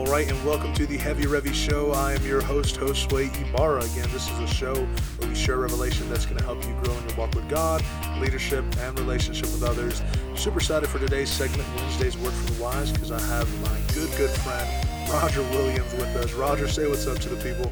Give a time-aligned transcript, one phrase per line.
[0.00, 1.92] All right, and welcome to the Heavy Revy Show.
[1.92, 3.84] I am your host, Josue Ibarra.
[3.84, 6.96] Again, this is a show where we share revelation that's going to help you grow
[6.96, 7.84] in your walk with God,
[8.18, 10.00] leadership, and relationship with others.
[10.36, 14.08] Super excited for today's segment, Wednesday's Word for the Wise, because I have my good,
[14.16, 16.32] good friend, Roger Williams, with us.
[16.32, 17.70] Roger, say what's up to the people.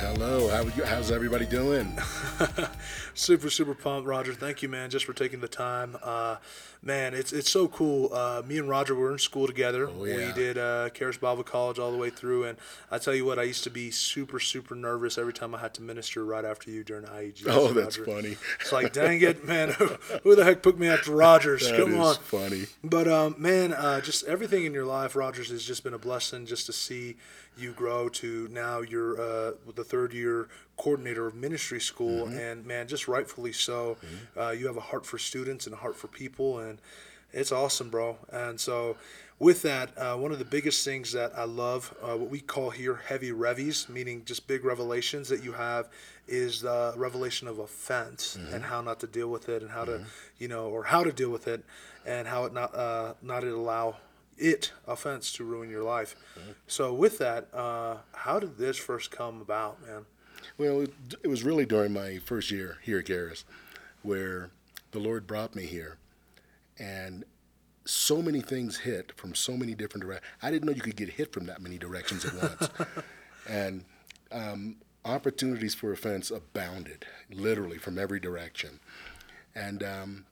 [0.00, 1.98] Hello, how you, how's everybody doing?
[3.14, 4.32] super, super pumped, Roger.
[4.32, 5.96] Thank you, man, just for taking the time.
[6.00, 6.36] Uh,
[6.80, 8.14] man, it's it's so cool.
[8.14, 9.88] Uh, me and Roger were in school together.
[9.88, 10.28] Oh, yeah.
[10.28, 12.58] We did uh, Charis Bible College all the way through, and
[12.92, 15.74] I tell you what, I used to be super, super nervous every time I had
[15.74, 17.42] to minister right after you during IEG.
[17.48, 18.12] Oh, that's Roger.
[18.12, 18.36] funny.
[18.60, 19.86] It's like, dang it, man, who,
[20.22, 21.68] who the heck put me after Rogers?
[21.72, 22.14] Come on.
[22.18, 22.66] funny.
[22.84, 26.46] But um, man, uh, just everything in your life, Rogers, has just been a blessing.
[26.46, 27.16] Just to see
[27.58, 32.38] you grow to now you're uh, the third year coordinator of ministry school, Mm-hmm.
[32.38, 33.96] and man, just rightfully so.
[34.36, 36.78] Uh, you have a heart for students and a heart for people, and
[37.32, 38.16] it's awesome, bro.
[38.32, 38.96] And so.
[39.40, 42.70] With that, uh, one of the biggest things that I love, uh, what we call
[42.70, 45.88] here heavy revies, meaning just big revelations that you have,
[46.26, 50.04] is the revelation of offense and how not to deal with it, and how to,
[50.40, 51.62] you know, or how to deal with it,
[52.04, 53.98] and how it not uh, not to allow
[54.38, 56.16] it offense to ruin your life.
[56.66, 60.06] So with that, uh, how did this first come about, man?
[60.56, 63.44] Well, it, it was really during my first year here at Charis
[64.02, 64.50] where
[64.92, 65.98] the Lord brought me here,
[66.78, 67.24] and
[67.84, 70.30] so many things hit from so many different directions.
[70.42, 72.68] I didn't know you could get hit from that many directions at once,
[73.48, 73.84] and
[74.30, 78.80] um, opportunities for offense abounded, literally from every direction,
[79.54, 79.82] and.
[79.82, 80.24] Um,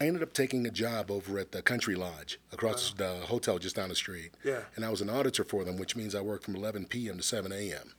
[0.00, 3.76] I ended up taking a job over at the Country Lodge across the hotel just
[3.76, 4.32] down the street.
[4.44, 4.60] Yeah.
[4.74, 7.16] And I was an auditor for them, which means I worked from 11 p.m.
[7.16, 7.94] to 7 a.m.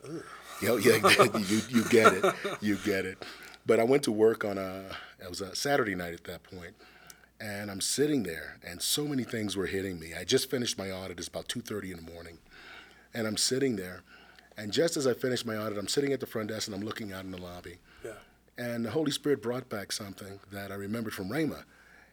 [0.61, 0.97] You know, yeah,
[1.37, 2.35] you, you get it.
[2.61, 3.23] You get it.
[3.65, 4.85] But I went to work on a,
[5.19, 6.61] it was a Saturday night at that point.
[6.61, 6.75] point,
[7.39, 10.13] and I'm sitting there, and so many things were hitting me.
[10.19, 11.19] I just finished my audit.
[11.19, 12.39] It's about 2.30 in the morning.
[13.13, 14.03] And I'm sitting there,
[14.57, 16.83] and just as I finished my audit, I'm sitting at the front desk, and I'm
[16.83, 17.77] looking out in the lobby.
[18.03, 18.11] Yeah.
[18.57, 21.63] And the Holy Spirit brought back something that I remembered from Rhema.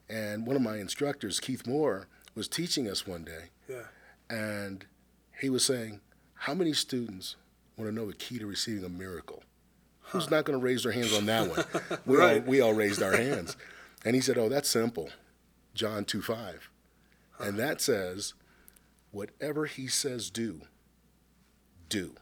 [0.08, 3.84] And one of my instructors, Keith Moore, was teaching us one day, Yeah.
[4.28, 4.84] and
[5.40, 6.00] he was saying,
[6.34, 7.36] How many students
[7.76, 9.42] want to know the key to receiving a miracle?
[10.08, 11.64] Who's not going to raise their hands on that one?
[12.06, 12.46] We, all, Right.
[12.46, 13.56] we all raised our hands.
[14.04, 15.08] And he said, Oh, that's simple.
[15.74, 16.70] John 2 5.
[17.40, 18.34] And that says,
[19.10, 20.62] Whatever he says, do,
[21.88, 22.14] do.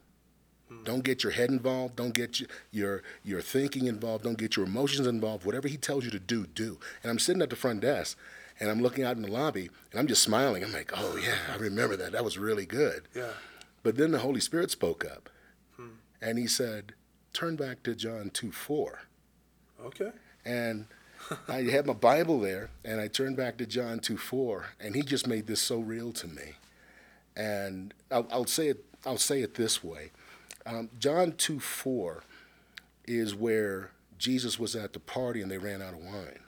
[0.72, 0.84] Mm.
[0.84, 1.96] Don't get your head involved.
[1.96, 4.24] Don't get your, your your thinking involved.
[4.24, 5.44] Don't get your emotions involved.
[5.44, 6.78] Whatever he tells you to do, do.
[7.02, 8.16] And I'm sitting at the front desk,
[8.60, 10.64] and I'm looking out in the lobby, and I'm just smiling.
[10.64, 12.12] I'm like, oh yeah, I remember that.
[12.12, 13.08] That was really good.
[13.14, 13.32] Yeah.
[13.82, 15.28] But then the Holy Spirit spoke up,
[15.76, 15.88] hmm.
[16.20, 16.94] and he said,
[17.32, 19.00] turn back to John two four.
[19.84, 20.12] Okay.
[20.44, 20.86] And
[21.48, 25.02] I had my Bible there, and I turned back to John 2 4, and he
[25.02, 26.56] just made this so real to me.
[27.36, 28.84] And I'll, I'll say it.
[29.04, 30.10] I'll say it this way.
[30.66, 32.22] Um, John 2 4
[33.06, 36.38] is where Jesus was at the party and they ran out of wine.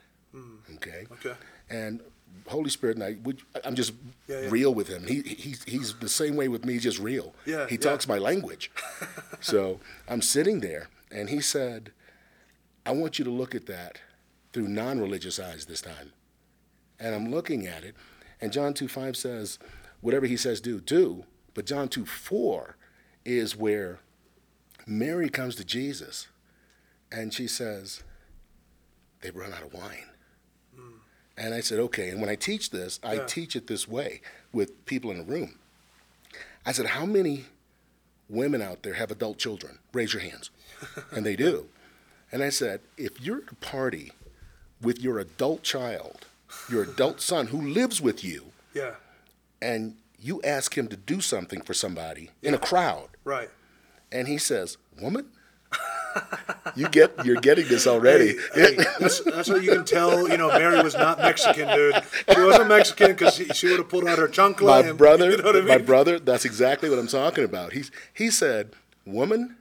[0.75, 1.05] Okay.
[1.13, 1.33] Okay.
[1.69, 2.01] And
[2.47, 3.93] Holy Spirit and I, we, I'm just
[4.27, 4.47] Yeah, yeah.
[4.49, 5.05] real with him.
[5.07, 7.33] He, he's, he's the same way with me, just real.
[7.45, 7.81] Yeah, He yeah.
[7.81, 8.71] talks my language.
[9.39, 11.91] so I'm sitting there, and he said,
[12.85, 13.99] I want you to look at that
[14.51, 16.11] through non religious eyes this time.
[16.99, 17.95] And I'm looking at it,
[18.41, 19.57] and John 2 5 says,
[20.01, 21.23] whatever he says, do, do.
[21.53, 22.75] But John 2 4
[23.23, 23.99] is where
[24.85, 26.27] Mary comes to Jesus,
[27.11, 28.03] and she says,
[29.21, 30.09] They've run out of wine.
[30.77, 30.93] Mm.
[31.37, 32.09] And I said, okay.
[32.09, 34.21] And when I teach this, I teach it this way
[34.53, 35.57] with people in the room.
[36.65, 37.45] I said, how many
[38.29, 39.79] women out there have adult children?
[39.93, 40.51] Raise your hands.
[41.11, 41.67] and they do.
[42.31, 44.11] And I said, if you're at a party
[44.81, 46.25] with your adult child,
[46.69, 48.95] your adult son who lives with you, Yeah.
[49.61, 53.49] and you ask him to do something for somebody in a crowd, Right.
[54.15, 55.27] And he says, woman,
[56.75, 58.35] you get you're getting this already.
[58.53, 62.01] Hey, hey, that's, that's how you can tell, you know, Mary was not Mexican, dude.
[62.33, 64.67] She wasn't Mexican because she, she would have pulled out her chancla.
[64.67, 65.67] my and, brother, you know what I mean?
[65.67, 67.73] my brother, that's exactly what I'm talking about.
[67.73, 68.71] He's, he said,
[69.05, 69.57] Woman,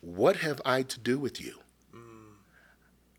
[0.00, 1.60] what have I to do with you?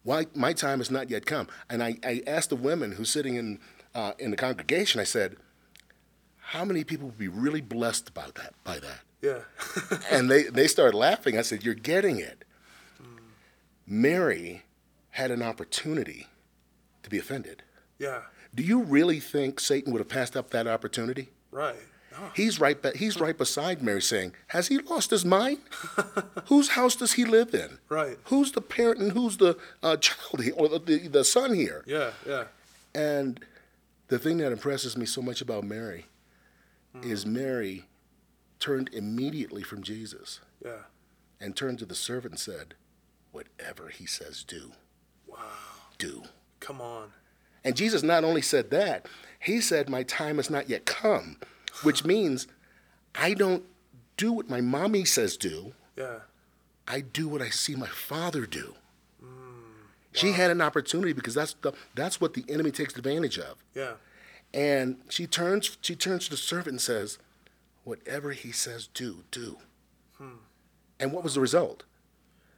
[0.04, 1.48] Why, my time has not yet come.
[1.70, 3.60] And I, I asked the women who's sitting in,
[3.94, 5.38] uh, in the congregation, I said,
[6.38, 9.00] How many people would be really blessed by that, by that?
[9.22, 9.40] Yeah.
[10.12, 11.38] and they, they started laughing.
[11.38, 12.44] I said, You're getting it.
[13.86, 14.64] Mary
[15.12, 16.28] had an opportunity
[17.04, 17.64] to be offended.
[18.00, 18.22] yeah.
[18.56, 21.30] Do you really think Satan would have passed up that opportunity?
[21.52, 21.76] Right.
[22.12, 22.18] No.
[22.34, 22.82] He's right.
[22.82, 25.60] Be- he's right beside Mary, saying, "Has he lost his mind?
[26.48, 27.78] Whose house does he live in?
[27.90, 28.18] Right.
[28.26, 31.84] Who's the parent and who's the uh, child he- or the, the the son here?"
[31.86, 32.12] Yeah.
[32.26, 32.46] Yeah.
[32.96, 33.40] And
[34.08, 36.06] the thing that impresses me so much about Mary
[37.04, 37.84] is Mary
[38.60, 40.84] turned immediately from Jesus Yeah.
[41.40, 42.74] and turned to the servant and said,
[43.32, 44.72] Whatever he says, do.
[45.28, 45.38] Wow.
[45.98, 46.24] Do.
[46.60, 47.12] Come on.
[47.64, 49.06] And Jesus not only said that,
[49.40, 51.38] he said, My time has not yet come,
[51.84, 52.48] which means
[53.14, 53.64] I don't
[54.16, 56.20] do what my mommy says do, Yeah.
[56.88, 58.74] I do what I see my father do.
[59.24, 59.28] Mm,
[60.14, 63.58] she had an opportunity because that's the, that's what the enemy takes advantage of.
[63.76, 63.94] Yeah.
[64.54, 67.20] And she turns she turns to the servant and says,
[67.88, 69.60] Whatever he says, do, do.
[70.18, 70.42] Hmm.
[71.00, 71.84] And what was the result?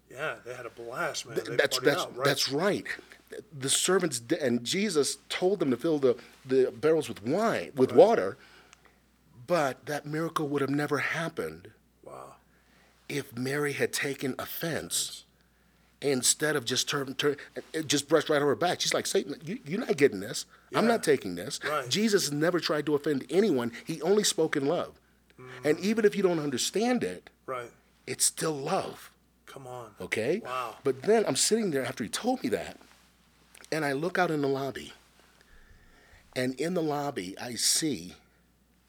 [0.10, 0.38] Yeah.
[0.44, 1.36] They had a blast, man.
[1.36, 2.26] They that's that's out, right?
[2.26, 2.84] that's right.
[3.56, 7.92] The servants di- and Jesus told them to fill the, the barrels with wine with
[7.92, 8.40] water,
[9.46, 11.70] but that miracle would have never happened
[12.04, 12.34] wow.
[13.08, 15.26] if Mary had taken offense
[16.02, 17.38] instead of just turn, turn
[17.86, 18.82] just brushed right over her back.
[18.82, 20.48] She's like, Satan, you, you're not getting this.
[20.74, 21.60] I'm not taking this.
[21.64, 21.88] Right.
[21.88, 23.72] Jesus never tried to offend anyone.
[23.86, 24.99] He only spoke in love.
[25.64, 27.72] And even if you don't understand it, Right.
[28.08, 29.12] it's still love.
[29.46, 29.92] Come on.
[30.00, 30.42] Okay?
[30.44, 30.78] Wow.
[30.84, 32.78] But then I'm sitting there after he told me that,
[33.72, 34.94] and I look out in the lobby,
[36.36, 38.16] and in the lobby, I see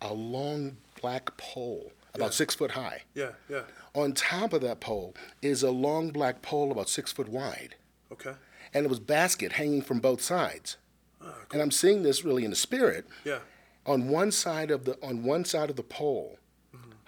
[0.00, 2.37] a long black pole about Yeah.
[2.37, 3.02] six foot high.
[3.14, 3.32] Yeah.
[3.49, 3.62] Yeah.
[3.94, 7.75] On top of that pole is a long black pole about six foot wide,
[8.12, 8.35] Okay.
[8.75, 10.76] and it was basket hanging from both sides.
[11.23, 13.06] Ah, And I'm seeing this really in the spirit.
[13.25, 13.41] Yeah.
[13.87, 16.38] On one side of the on one side of the pole.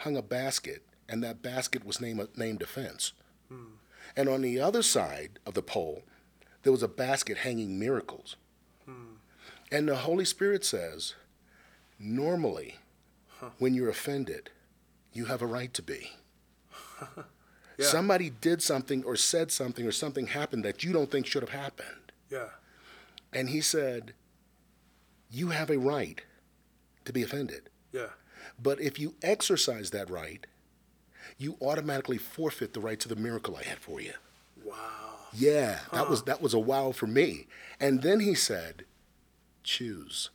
[0.02, 3.12] Hung a basket, and that basket was named named defense.
[3.48, 3.76] Hmm.
[4.16, 6.02] And on the other side of the pole,
[6.62, 8.36] there was a basket hanging miracles.
[8.84, 9.16] Hmm.
[9.70, 11.14] And the Holy Spirit says,
[11.98, 12.76] normally,
[13.58, 14.50] when you're offended,
[15.12, 16.12] you have a right to be.
[17.78, 17.86] Yeah.
[17.86, 21.58] Somebody did something or said something or something happened that you don't think should have
[21.58, 22.12] happened.
[22.30, 22.48] Yeah.
[23.32, 24.12] And he said,
[25.30, 26.20] You have a right
[27.04, 27.70] to be offended.
[27.92, 28.08] Yeah.
[28.62, 30.46] But if you exercise that right,
[31.38, 34.12] you automatically forfeit the right to the miracle I had for you.
[34.64, 34.76] Wow.
[35.32, 37.46] Yeah, that was that was a wow for me.
[37.80, 38.84] And then he said,
[39.64, 40.30] "Choose."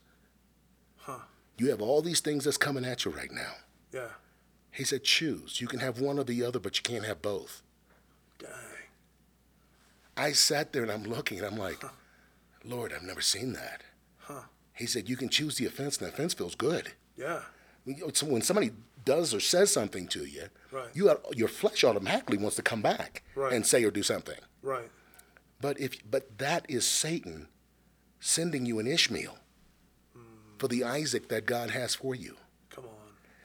[0.98, 1.20] Huh.
[1.58, 3.54] You have all these things that's coming at you right now.
[3.94, 4.10] Yeah.
[4.72, 5.62] He said, "Choose.
[5.62, 7.62] You can have one or the other, but you can't have both."
[8.40, 8.50] Dang.
[10.18, 11.84] I sat there and I'm looking and I'm like,
[12.66, 13.84] "Lord, I've never seen that."
[14.18, 14.44] Huh.
[14.74, 17.44] He said, "You can choose the offense, and the offense feels good." Yeah.
[17.88, 18.72] You know, so When somebody
[19.06, 20.90] does or says something to you, Right.
[20.94, 23.54] you your flesh automatically wants to come back Right.
[23.54, 24.40] and say or do something.
[24.62, 24.90] Right.
[25.62, 27.48] But if but that is Satan
[28.20, 29.38] sending you an Ishmael
[30.14, 30.20] hmm.
[30.58, 32.36] for the Isaac that God has for you.
[32.70, 32.92] Come on.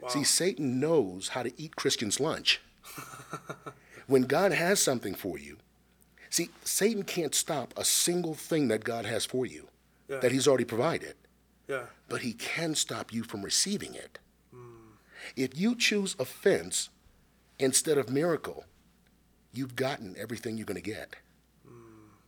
[0.00, 0.08] Wow.
[0.08, 2.60] See, Satan knows how to eat Christians' lunch.
[4.06, 5.58] when God has something for you,
[6.30, 9.68] see, Satan can't stop a single thing that God has for you
[10.08, 10.18] Yeah.
[10.18, 11.14] that he's already provided,
[11.68, 11.84] yeah.
[12.08, 14.18] but he can stop you from receiving it.
[15.36, 16.88] If you choose offense
[17.58, 18.64] instead of miracle,
[19.52, 21.16] you've gotten everything you're going to get.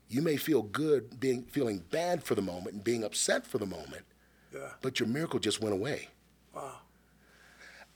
[0.09, 3.67] You may feel good being feeling bad for the moment and being upset for the
[3.67, 4.05] moment,
[4.55, 4.69] Yeah.
[4.83, 6.09] but your miracle just went away.
[6.55, 6.79] Wow.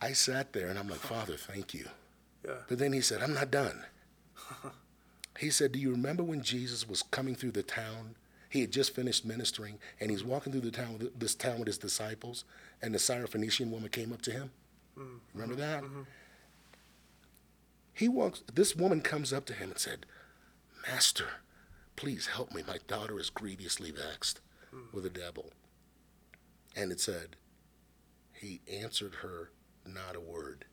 [0.00, 1.86] I sat there and I'm like, Father, thank you.
[2.44, 2.54] Yeah.
[2.68, 3.84] But then he said, I'm not done.
[5.38, 8.14] he said, Do you remember when Jesus was coming through the town?
[8.48, 11.66] He had just finished ministering and he's walking through the town with this town with
[11.68, 12.44] his disciples,
[12.80, 14.50] and the Syrophoenician woman came up to him.
[15.34, 15.82] Remember that?
[15.84, 16.02] Mm-hmm.
[17.92, 20.06] He walks this woman comes up to him and said,
[20.88, 21.26] Master,
[21.96, 22.62] please help me.
[22.66, 24.40] My daughter is grievously vexed
[24.74, 24.92] mm.
[24.92, 25.50] with the devil.
[26.76, 27.36] And it said,
[28.32, 29.50] He answered her
[29.84, 30.64] not a word.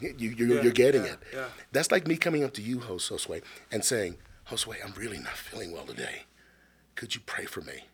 [0.00, 1.18] You, you, you're, Yeah, you're getting yeah, it.
[1.34, 1.48] yeah.
[1.72, 4.16] That's like me coming up to you, Jos- Josue, and saying,
[4.48, 6.24] Josue, I'm really not feeling well today.
[6.94, 7.84] Could you pray for me?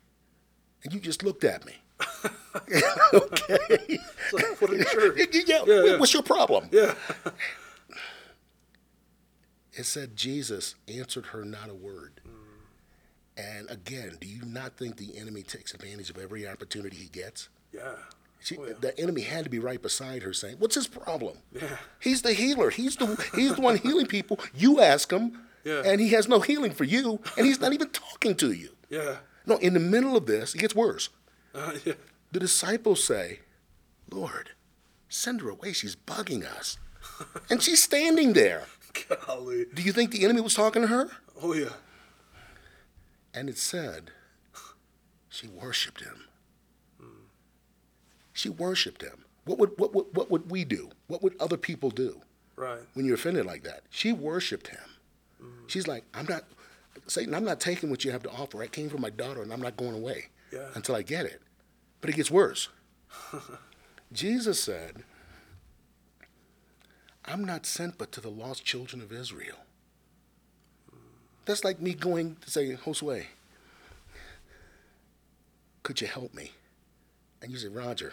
[0.85, 1.75] And you just looked at me.
[3.15, 3.99] okay.
[4.59, 5.29] Put it in church.
[5.47, 5.99] yeah, Yeah, yeah.
[5.99, 6.69] What's your problem?
[6.73, 6.95] Yeah.
[9.79, 12.21] It said Jesus answered her not a word.
[13.37, 17.51] And again, do you not think the enemy takes advantage of every opportunity he gets?
[17.75, 17.93] Yeah.
[18.41, 18.73] She, Oh, yeah.
[18.81, 21.37] The enemy had to be right beside her, saying, "What's his problem?
[21.53, 21.77] Yeah.
[22.01, 22.71] He's the healer.
[22.71, 24.39] He's the he's the one healing people.
[24.55, 25.83] You ask him, Yeah.
[25.85, 28.71] and he has no healing for you, and he's not even talking to you.
[28.89, 29.17] Yeah.
[29.45, 31.11] No, in the middle of this, it gets worse.
[31.57, 31.93] Uh, yeah.
[32.33, 33.41] The disciples say,
[34.11, 34.51] "Lord,
[35.09, 35.73] send her away.
[35.73, 36.79] She's bugging us,"
[37.51, 38.65] and she's standing there.
[39.27, 39.67] Golly.
[39.75, 41.09] Do you think the enemy was talking to her?
[41.43, 41.71] Oh yeah.
[43.35, 44.11] And it said,
[45.29, 46.25] she worshipped him.
[48.33, 49.25] She worshipped him.
[49.45, 50.91] What would, what, would, what would we do?
[51.07, 52.21] What would other people do
[52.57, 52.81] Right.
[52.95, 53.83] when you're offended like that?
[53.91, 54.81] She worshipped him.
[55.67, 56.45] She's like, I'm not,
[57.07, 58.63] Satan, I'm not taking what you have to offer.
[58.63, 60.69] I came from my daughter and I'm not going away Yeah.
[60.75, 61.43] until I get it.
[62.01, 62.69] But it gets worse.
[64.13, 65.03] Jesus said,
[67.25, 69.57] I'm not sent but to the lost children of Israel.
[71.45, 73.25] That's like me going to say, Josue,
[75.83, 76.53] could you help me?
[77.41, 78.13] And you say, Roger,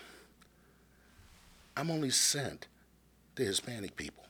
[1.75, 2.67] I'm only sent
[3.35, 4.23] to Hispanic people.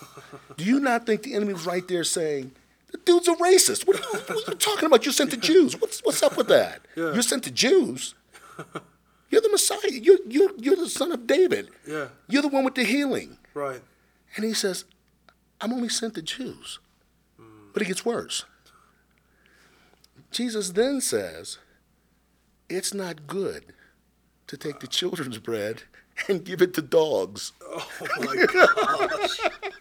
[0.56, 2.52] Do you not think the enemy was right there saying,
[2.90, 3.86] the dude's a racist?
[3.86, 5.04] What are you, what are you talking about?
[5.04, 5.78] You're sent to Jews.
[5.78, 6.80] What's, what's up with that?
[6.96, 7.12] Yeah.
[7.12, 8.14] You're sent to Jews.
[9.30, 9.78] You're the Messiah.
[9.90, 11.68] You're, you're, you're the son of David.
[11.86, 12.08] Yeah.
[12.28, 13.36] You're the one with the healing.
[13.52, 13.82] Right.
[14.36, 14.84] And he says,
[15.60, 16.78] I'm only sent to Jews.
[17.36, 17.68] Hmm.
[17.72, 18.44] But it gets worse.
[20.30, 21.58] Jesus then says,
[22.68, 23.74] It's not good
[24.46, 25.82] to take the children's bread
[26.28, 27.52] and give it to dogs.
[27.70, 29.40] Oh my gosh.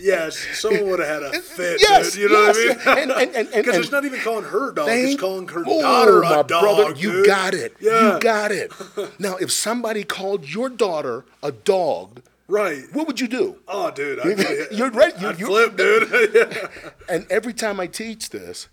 [0.00, 2.22] yes, someone would have had a fit, Yes, dude.
[2.22, 2.56] You know yes.
[2.84, 3.02] what I mean?
[3.02, 5.62] And- and- and- and- Because it's not even calling her dog; Thank- it's calling her
[5.66, 6.62] Oh, daughter my a dog.
[6.62, 7.74] brother, you got it.
[7.80, 8.14] Yeah.
[8.14, 8.72] You got it.
[9.18, 12.82] Now, if somebody called your daughter a dog, Right.
[12.92, 13.56] what would you do?
[13.68, 15.20] Oh, dude, I'd, You're ready.
[15.20, 16.30] You- I'd you- flip, dude.
[16.34, 16.68] yeah.
[17.08, 18.68] And every time I teach this,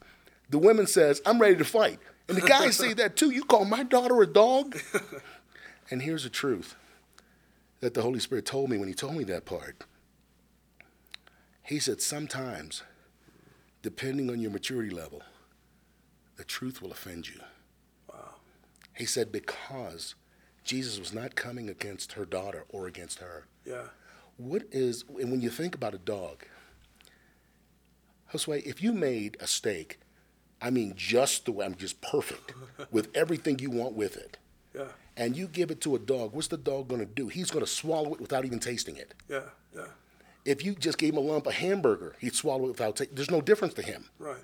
[0.50, 2.00] the woman says, I'm ready to fight.
[2.30, 3.30] And the guys say that too.
[3.32, 4.78] You call my daughter a dog?
[5.90, 6.76] And here's the truth
[7.80, 9.76] that the Holy Spirit told me when he told me that part.
[11.68, 12.84] He said, sometimes,
[13.82, 15.22] depending on your maturity level,
[16.38, 17.42] the truth will offend you.
[18.12, 18.36] Wow.
[18.96, 20.16] He said, because
[20.64, 23.48] Jesus was not coming against her daughter or against her.
[23.66, 23.88] Yeah.
[24.38, 26.46] What is, and when you think about a dog,
[28.32, 30.00] Josue, if you made a steak,
[30.62, 32.54] I mean just the way, I'm just perfect,
[32.92, 34.38] with everything you want with it,
[34.74, 34.88] Yeah.
[35.18, 37.28] and you give it to a dog, what's the dog going to do?
[37.28, 39.14] He's going to swallow it without even tasting it.
[39.28, 39.42] Yeah.
[39.76, 39.88] Yeah.
[40.48, 43.30] If you just gave him a lump of hamburger, he'd swallow it without tasting There's
[43.30, 44.06] no difference to him.
[44.18, 44.38] Right.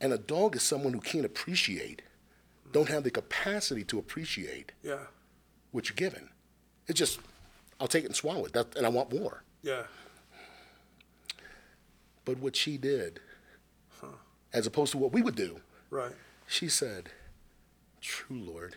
[0.00, 2.00] And a dog is someone who can't appreciate,
[2.72, 5.00] don't have the capacity to appreciate Yeah.
[5.70, 6.30] what you're given.
[6.86, 7.20] It's just,
[7.78, 9.42] I'll take it and swallow it, that, and I want more.
[9.62, 9.82] Yeah.
[12.24, 13.20] But what she did,
[14.54, 16.14] as opposed to what we would do, Right.
[16.46, 17.10] she said,
[18.00, 18.76] True, Lord,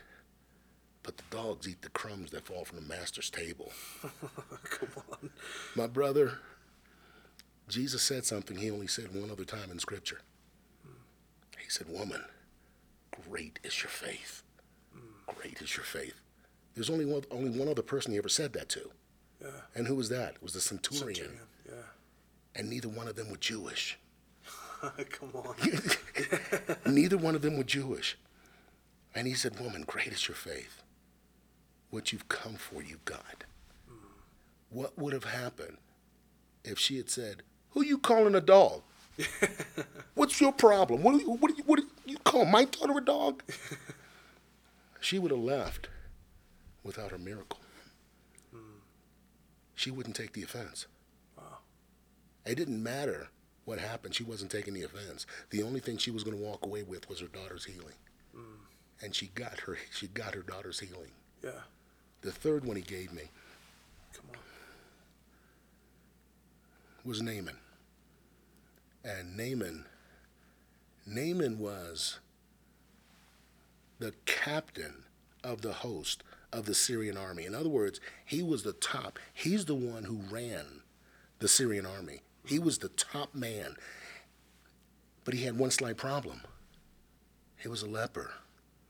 [1.02, 3.72] but the dogs eat the crumbs that fall from the master's table.
[4.64, 5.30] Come on.
[5.74, 6.40] My brother,
[7.68, 10.20] Jesus said something he only said one other time in Scripture.
[11.58, 12.22] He said, Woman,
[13.28, 14.42] great is your faith.
[15.26, 16.20] Great is your faith.
[16.74, 18.90] There's only one, only one other person he ever said that to.
[19.40, 19.48] Yeah.
[19.74, 20.34] And who was that?
[20.34, 21.14] It was the centurion.
[21.14, 21.40] Centurion.
[21.66, 21.72] Yeah.
[22.54, 23.98] And neither one of them were Jewish.
[25.10, 25.54] Come on.
[26.94, 28.18] Neither one of them were Jewish.
[29.14, 30.82] And he said, Woman, great is your faith.
[31.90, 33.44] What you've come for, you've got.
[33.88, 34.06] Hmm.
[34.70, 35.78] What would have happened
[36.64, 37.42] if she had said,
[37.74, 38.82] Who you calling a dog?
[40.14, 41.02] What's your problem?
[41.02, 43.42] What, do you- what, what you call my daughter a dog?
[45.00, 45.88] she would have left
[46.82, 47.60] without her miracle.
[48.52, 48.78] Hmm.
[49.74, 50.86] She wouldn't take the offense.
[52.46, 53.28] It didn't matter
[53.64, 54.14] what happened.
[54.14, 55.24] She wasn't taking the offense.
[55.48, 57.94] The only thing she was going to walk away with was her daughter's healing.
[58.36, 58.42] Hmm.
[59.02, 61.12] And she got her she got her daughter's healing.
[61.42, 61.62] Yeah.
[62.20, 63.22] The third one he gave me
[64.12, 64.38] Come on.
[67.04, 67.56] was Naaman.
[69.04, 69.84] And Naaman
[71.06, 72.18] Naaman was
[73.98, 75.04] the captain
[75.42, 77.44] of the host of the Syrian army.
[77.44, 79.18] In other words, he was the top.
[79.32, 80.80] He's the one who ran
[81.40, 82.20] the Syrian army.
[82.46, 83.76] He was the top man.
[85.24, 86.40] But he had one slight problem.
[87.58, 88.32] He was a leper.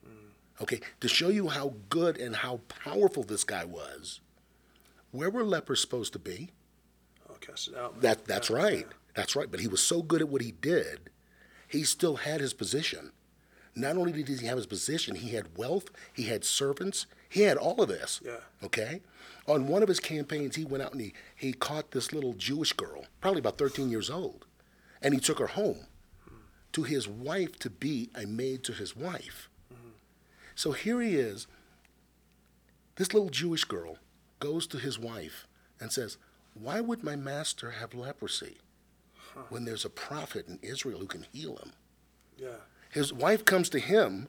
[0.05, 0.29] Hmm.
[0.63, 4.21] Okay, to show you how good and how powerful this guy was,
[5.11, 6.51] where were lepers supposed to be?
[7.29, 8.01] I'll cast it out.
[8.01, 8.87] That that's Yeah, right.
[9.15, 9.51] That's right.
[9.51, 11.11] But he was so good at what he did,
[11.69, 13.13] he still had his position.
[13.77, 17.57] Not only did he have his position, he had wealth, he had servants, he had
[17.57, 18.21] all of this.
[18.25, 18.37] Yeah.
[18.63, 19.01] Okay?
[19.49, 22.73] On one of his campaigns, he went out and he, he caught this little Jewish
[22.73, 24.47] girl, probably about 13 years old,
[25.03, 25.87] and he took her home
[26.73, 29.49] to his wife to be a maid to his wife.
[29.73, 29.91] Mm-hmm.
[30.55, 31.47] So here he is.
[32.97, 33.99] This little Jewish girl
[34.39, 35.47] goes to his wife
[35.81, 36.17] and says,
[36.55, 38.59] Why would my master have leprosy
[39.49, 41.73] when there's a prophet in Israel who can heal him?
[42.37, 42.57] Yeah.
[42.91, 44.29] His wife comes to him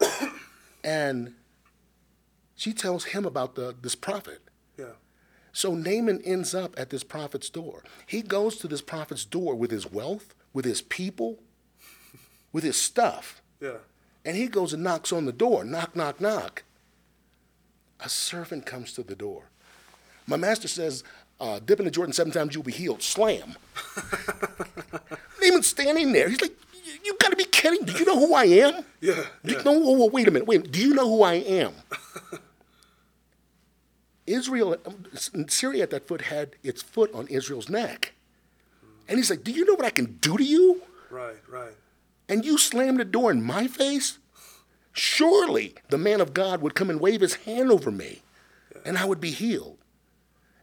[0.84, 1.34] and
[2.54, 4.40] she tells him about the, this prophet.
[4.78, 4.96] Yeah.
[5.52, 7.84] So Naaman ends up at this prophet's door.
[8.06, 11.38] He goes to this prophet's door with his wealth, with his people,
[12.52, 13.42] with his stuff.
[13.60, 13.78] Yeah.
[14.24, 15.64] And he goes and knocks on the door.
[15.64, 16.64] Knock, knock, knock.
[18.00, 19.50] A servant comes to the door.
[20.26, 21.02] My master says,
[21.42, 23.02] uh, dip in the Jordan seven times, you'll be healed.
[23.02, 23.56] Slam.
[25.42, 26.28] Naaman's standing there.
[26.28, 27.84] He's like, "You- you got to be kidding.
[27.84, 28.84] Do you know who I am?
[29.00, 29.24] Yeah.
[29.44, 29.62] Do- Yeah.
[29.64, 30.46] No, whoa, whoa, wait a minute.
[30.46, 30.56] Wait.
[30.56, 30.72] a minute.
[30.72, 31.72] Do you know who I am?
[34.26, 38.12] Israel, um, Syria at that foot had its foot on Israel's neck.
[39.08, 40.82] And he's like, Do you know what I can do to you?
[41.10, 41.74] Right, right.
[42.28, 44.18] And you slam the door in my face?
[44.92, 48.22] Surely the man of God would come and wave his hand over me
[48.84, 49.78] and I would be healed.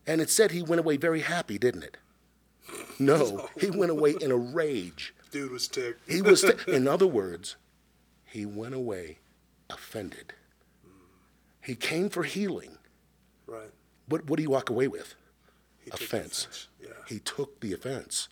[0.07, 1.97] And it said he went away very happy, didn't it?
[2.99, 5.13] No, he went away in a rage.
[5.31, 6.01] Dude was ticked.
[6.09, 7.55] He was, in other words,
[8.25, 9.19] he went away
[9.69, 10.33] offended.
[11.61, 12.77] He came for healing.
[13.47, 13.71] right.
[14.07, 15.15] But what do you walk away with?
[15.91, 16.45] Offense.
[16.45, 16.67] offense.
[16.81, 16.89] Yeah.
[17.07, 18.27] He took the offense.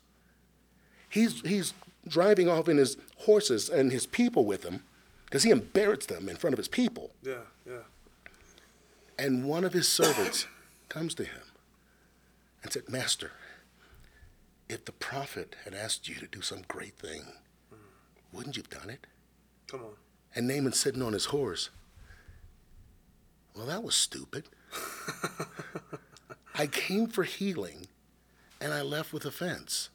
[1.07, 1.73] He's, he's
[2.07, 4.83] driving off in his horses and his people with him
[5.25, 7.11] because he embarrassed them in front of his people.
[7.23, 7.77] Yeah, yeah.
[9.19, 10.47] And one of his servants
[10.89, 11.41] comes to him
[12.67, 13.31] and said, Master,
[14.67, 17.23] if the prophet had asked you to do some great thing,
[18.33, 19.07] wouldn't you have done it?
[19.67, 19.93] Come on.
[20.35, 21.69] And Naaman sitting on his horse.
[23.55, 24.49] Well, that was stupid.
[26.55, 27.87] I came for healing
[28.59, 29.89] and I left with offense.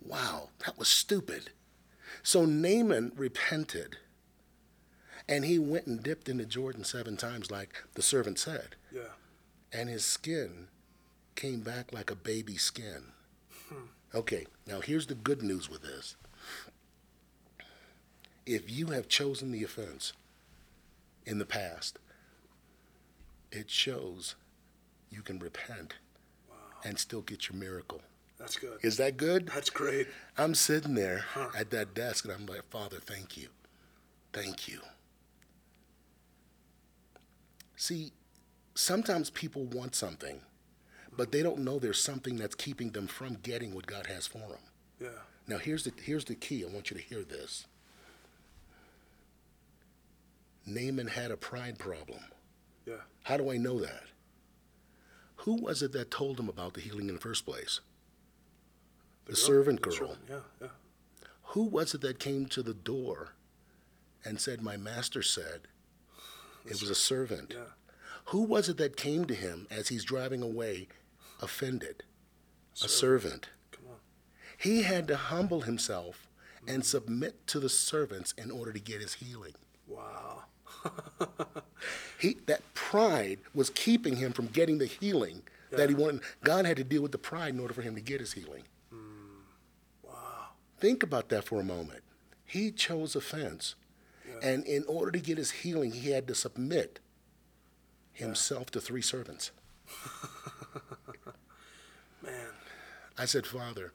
[0.00, 1.50] Wow, that was stupid.
[2.22, 3.96] So Naaman repented
[5.28, 8.76] and he went and dipped into Jordan seven times, like the servant said.
[8.94, 9.02] Yeah.
[9.72, 10.68] And his skin
[11.36, 13.12] came back like a baby skin.
[13.68, 13.86] Hmm.
[14.14, 16.16] Okay, now here's the good news with this.
[18.46, 20.12] If you have chosen the offense
[21.24, 21.98] in the past,
[23.52, 24.34] it shows
[25.10, 25.94] you can repent
[26.84, 28.00] and still get your miracle.
[28.38, 28.78] That's good.
[28.82, 29.48] Is that good?
[29.54, 30.08] That's great.
[30.38, 31.24] I'm sitting there
[31.56, 33.48] at that desk and I'm like, Father, thank you.
[34.32, 34.80] Thank you.
[37.76, 38.12] See,
[38.74, 40.40] sometimes people want something,
[41.16, 44.38] but they don't know there's something that's keeping them from getting what God has for
[44.38, 44.58] them.
[45.00, 45.08] Yeah.
[45.46, 46.64] Now, here's the, here's the key.
[46.64, 47.66] I want you to hear this.
[50.66, 52.20] Naaman had a pride problem.
[52.86, 52.94] Yeah.
[53.24, 54.02] How do I know that?
[55.36, 57.80] Who was it that told him about the healing in the first place?
[59.26, 59.98] The servant The girl.
[59.98, 60.68] servant, Yeah, yeah.
[61.44, 63.30] Who was it that came to the door
[64.24, 65.62] and said, My master said?
[66.66, 67.54] It was a servant.
[67.56, 67.64] Yeah.
[68.26, 70.88] Who was it that came to him as he's driving away,
[71.40, 72.04] offended?
[72.82, 73.48] A servant.
[73.72, 73.96] Come on.
[74.56, 76.28] He had to humble himself
[76.66, 79.54] and submit to the servants in order to get his healing.
[79.86, 80.44] Wow.
[82.18, 86.22] He, that pride was keeping him from getting the healing that he wanted.
[86.44, 88.64] God had to deal with the pride in order for him to get his healing.
[88.90, 89.40] Hmm.
[90.02, 90.48] Wow.
[90.78, 92.02] Think about that for a moment.
[92.44, 93.74] He chose offense.
[94.42, 97.00] And in order to get his healing, he had to submit
[98.20, 99.50] himself to three servants.
[102.22, 102.48] Man.
[103.18, 103.92] I said, Father,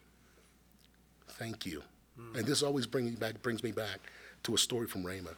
[1.30, 1.84] thank you.
[2.36, 4.00] And this always brings me back, brings me back
[4.44, 5.34] to a story from Rhema.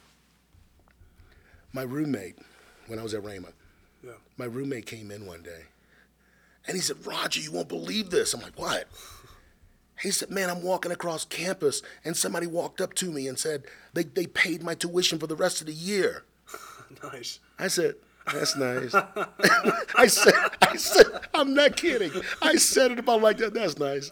[1.72, 2.38] My roommate,
[2.86, 3.52] when I was at Rhema,
[4.04, 4.12] Yeah.
[4.36, 5.62] my roommate came in one day
[6.66, 8.32] and he said, Roger, you won't believe this.
[8.34, 8.86] I'm like, what?
[10.00, 13.64] He said, man, I'm walking across campus and somebody walked up to me and said
[13.94, 16.22] they, they paid my tuition for the rest of the year.
[17.02, 17.40] Nice.
[17.58, 17.96] I said,
[18.32, 18.94] that's nice.
[19.96, 22.10] I said, I said, I'm not kidding.
[22.42, 23.54] I said it about like that.
[23.54, 24.10] That's nice.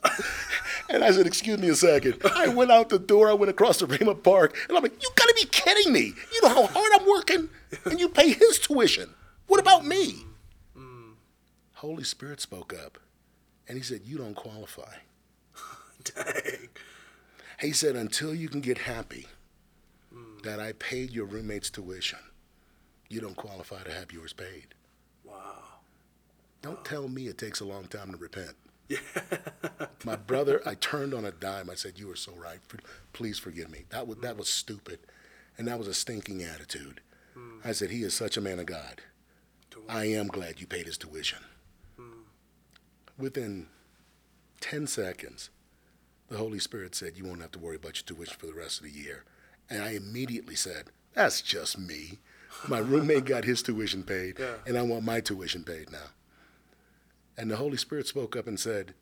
[0.88, 2.20] And I said, excuse me a second.
[2.34, 3.28] I went out the door.
[3.28, 6.14] I went across the Raymond Park, and I'm like, you gotta be kidding me.
[6.32, 7.48] You know how hard I'm working,
[7.84, 9.14] and you pay his tuition.
[9.46, 10.24] What about me?
[10.76, 11.12] Hmm.
[11.74, 12.98] Holy Spirit spoke up,
[13.68, 14.94] and he said, you don't qualify.
[16.04, 16.68] Dang.
[17.60, 19.26] He said, until you can get happy
[20.12, 20.38] hmm.
[20.44, 22.18] that I paid your roommate's tuition,
[23.08, 24.74] you don't qualify to have yours paid.
[25.24, 25.62] Wow.
[26.62, 28.54] Don't tell me it takes a long time to repent.
[28.88, 28.98] Yeah.
[30.04, 31.70] My brother, I turned on a dime.
[31.70, 32.60] I said, "You are so right.
[33.12, 33.84] Please forgive me.
[33.90, 35.00] That was that was stupid,
[35.58, 37.00] and that was a stinking attitude."
[37.34, 37.58] Hmm.
[37.64, 39.02] I said, "He is such a man of God.
[39.88, 41.40] I am glad you paid his tuition."
[41.96, 42.22] Hmm.
[43.18, 43.66] Within
[44.60, 45.50] ten seconds,
[46.28, 48.78] the Holy Spirit said, "You won't have to worry about your tuition for the rest
[48.78, 49.24] of the year."
[49.68, 52.20] And I immediately said, "That's just me.
[52.68, 54.56] My roommate got his tuition paid, Yeah.
[54.66, 56.08] and I want my tuition paid now."
[57.36, 58.94] And the Holy Spirit spoke up and said,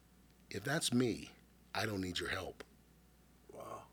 [0.50, 1.30] If that's me,
[1.74, 2.62] I don't need your help.
[3.52, 3.84] Wow.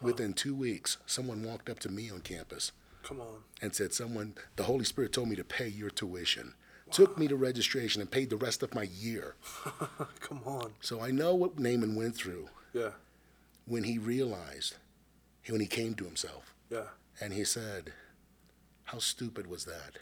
[0.00, 3.42] Within two weeks, someone walked up to me on campus Come on.
[3.60, 6.54] and said, Someone, the Holy Spirit told me to pay your tuition,
[6.86, 6.92] Wow.
[6.92, 9.34] took me to registration, and paid the rest of my year.
[10.20, 10.74] Come on.
[10.80, 12.92] So I know what Naaman went through Yeah.
[13.66, 14.76] when he realized,
[15.48, 16.88] when he came to himself, Yeah.
[17.20, 17.92] and he said,
[18.84, 19.98] How stupid was that?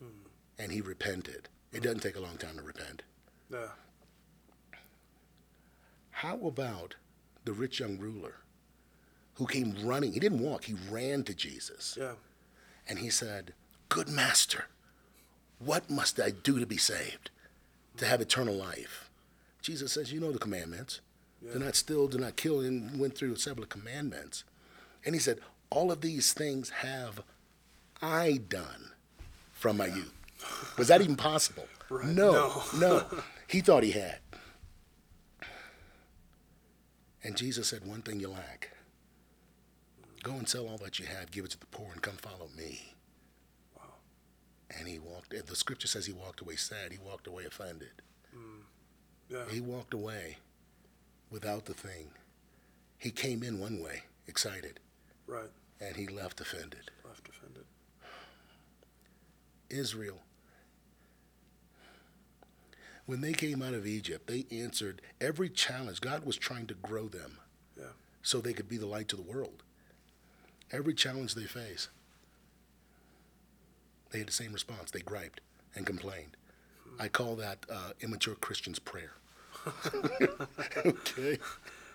[0.00, 0.26] Hmm.
[0.58, 1.48] And he repented.
[1.72, 3.02] It doesn't take a long time to repent.
[3.50, 3.68] Yeah.
[6.10, 6.96] How about
[7.44, 8.36] the rich young ruler
[9.34, 10.12] who came running?
[10.12, 11.96] He didn't walk, he ran to Jesus.
[11.98, 12.14] Yeah.
[12.88, 13.54] And he said,
[13.88, 14.66] Good master,
[15.58, 17.30] What must I do to be saved,
[17.96, 19.10] to have eternal life?
[19.62, 21.00] Jesus says, You know the commandments.
[21.42, 21.54] Yeah.
[21.54, 24.44] Do not steal, do not kill, and went through several commandments.
[25.04, 25.38] And he said,
[25.70, 27.22] All of these things have
[28.02, 28.90] I done
[29.52, 30.12] from my youth.
[30.78, 31.66] Was that even possible?
[31.90, 32.06] Right.
[32.06, 32.78] No, No.
[33.10, 33.22] no.
[33.48, 34.20] He thought he had.
[37.24, 38.70] And Jesus said, One thing you lack.
[40.22, 42.48] Go and sell all that you have, give it to the poor, and come follow
[42.56, 42.94] me.
[43.76, 43.82] Wow.
[44.78, 46.92] And he walked, the scripture says he walked away sad.
[46.92, 48.02] He walked away offended.
[48.36, 48.62] Mm.
[49.28, 49.44] Yeah.
[49.50, 50.36] He walked away
[51.30, 52.10] without the thing.
[52.98, 54.78] He came in one way, excited,
[55.26, 55.50] Right.
[55.80, 56.06] and he.
[56.06, 56.90] Left offended.
[59.70, 60.18] Israel,
[63.06, 66.00] when they came out of Egypt, they answered every challenge.
[66.00, 67.38] God was trying to grow them
[67.76, 67.84] Yeah.
[68.22, 69.62] so they could be the light to the world.
[70.72, 71.88] Every challenge they face,
[74.10, 74.90] they had the same response.
[74.90, 75.40] They griped
[75.74, 76.36] and complained.
[76.98, 79.12] I call that uh, immature Christian's prayer.
[80.86, 81.38] okay.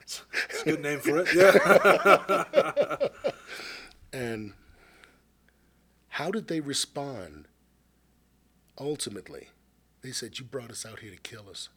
[0.02, 0.22] It's
[0.62, 1.28] a good name for it.
[1.34, 3.08] Yeah.
[4.14, 4.54] And
[6.08, 7.50] how did they respond?
[8.80, 9.50] Ultimately,
[10.02, 11.70] they said, You brought us out here to kill us.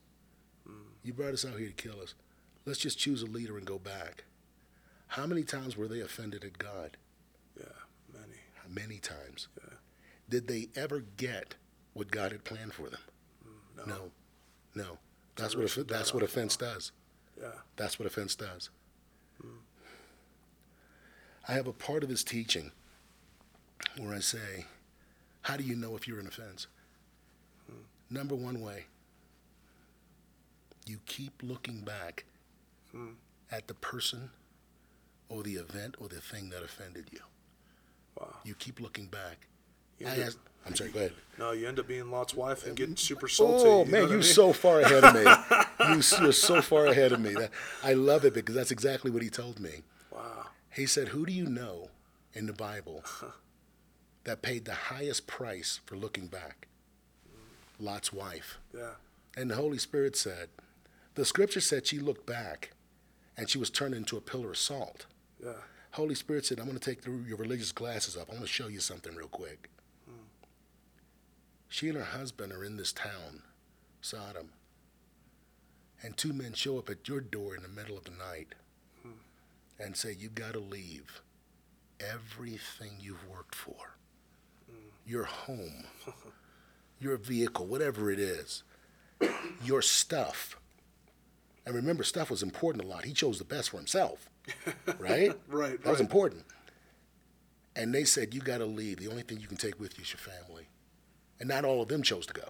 [1.03, 2.15] You brought us out here to kill us.
[2.67, 4.25] Let's just choose a leader and go back.
[5.07, 6.97] How many times were they offended at God?
[7.59, 7.65] yeah.
[8.13, 8.39] Many.
[8.69, 9.49] Many times.
[9.57, 9.75] Yeah.
[10.29, 11.55] Did they ever get
[11.95, 13.01] what God had planned for them?
[13.77, 13.85] No.
[13.87, 14.11] No.
[14.75, 14.99] No.
[15.37, 16.29] That's what, that's died what off.
[16.31, 16.93] offense does.
[17.41, 17.47] Yeah.
[17.77, 18.69] That's what offense does.
[21.49, 22.73] I have a part of his teaching
[23.97, 24.67] where I say,
[25.43, 26.67] How do you know if you're in offense?
[28.11, 28.85] Number one way,
[30.87, 32.25] you keep looking back
[32.93, 33.13] Hmm.
[33.51, 34.31] at the person
[35.29, 37.21] or the event or the thing that offended you.
[38.19, 38.37] Wow.
[38.45, 39.47] You keep looking back.
[40.01, 41.15] I end up- asked, I'm sorry, go ahead.
[41.39, 43.69] no, you end up being Lot's wife and getting super salty.
[43.69, 44.23] Oh you man, you're mean?
[44.23, 45.23] so far ahead of me.
[45.95, 47.35] you, you're so far ahead of me.
[47.35, 47.51] That,
[47.83, 49.83] I love it because that's exactly what he told me.
[50.11, 50.47] Wow.
[50.71, 51.91] He said, Who do you know
[52.33, 53.05] in the Bible
[54.25, 56.68] that paid the highest price for looking back?
[57.79, 58.59] Lot's wife.
[58.75, 58.93] Yeah.
[59.37, 60.49] And the Holy Spirit said,
[61.15, 62.73] The scripture said she looked back
[63.37, 65.07] and she was turned into a pillar of salt.
[65.43, 65.53] Yeah.
[65.93, 68.29] Holy Spirit said, I'm going to take the, your religious glasses off.
[68.29, 69.71] I want to show you something real quick.
[70.07, 70.27] Hmm.
[71.69, 73.43] She and her husband are in this town,
[74.01, 74.51] Sodom,
[76.03, 78.55] and two men show up at your door in the middle of the night
[79.03, 79.13] hmm.
[79.79, 81.23] and say, You've got to leave
[82.01, 83.97] everything you've worked for,
[84.71, 84.89] hmm.
[85.07, 85.85] your home,
[87.01, 88.63] your vehicle, whatever it is,
[89.65, 90.57] your stuff.
[91.67, 93.05] And remember, stuff was important a lot.
[93.05, 94.31] He chose the best for himself,
[94.99, 95.33] right?
[95.49, 96.45] Right, That was important.
[97.77, 98.99] And they said, You got to leave.
[98.99, 100.69] The only thing you can take with you is your family.
[101.39, 102.49] And not all of them chose to go.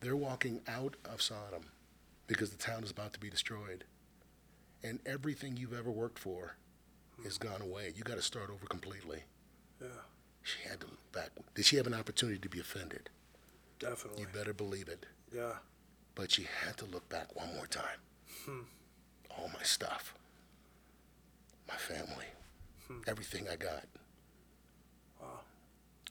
[0.00, 1.70] They're walking out of Sodom
[2.26, 3.84] because the town is about to be destroyed.
[4.82, 6.56] And everything you've ever worked for
[7.24, 7.94] is gone away.
[7.96, 9.22] You got to start over completely.
[9.80, 9.88] Yeah.
[10.44, 11.30] She had to look back.
[11.54, 13.08] Did she have an opportunity to be offended?
[13.80, 14.20] Definitely.
[14.22, 15.06] You better believe it.
[15.34, 15.54] Yeah.
[16.14, 17.98] But she had to look back one more time.
[18.44, 18.60] Hmm.
[19.36, 20.14] All my stuff,
[21.66, 22.26] my family,
[22.86, 22.98] hmm.
[23.08, 23.84] everything I got
[25.20, 25.40] Wow.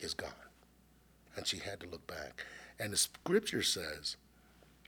[0.02, 0.30] is gone.
[1.38, 2.44] And she had to look back.
[2.80, 4.18] And the scripture says,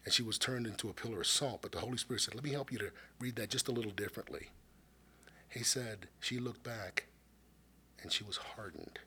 [0.04, 2.44] and she was turned into a pillar of salt, but the Holy Spirit said, Let
[2.44, 4.50] me help you to read that just a little differently.
[5.50, 7.06] He said, She looked back
[8.04, 9.00] and she was hardened.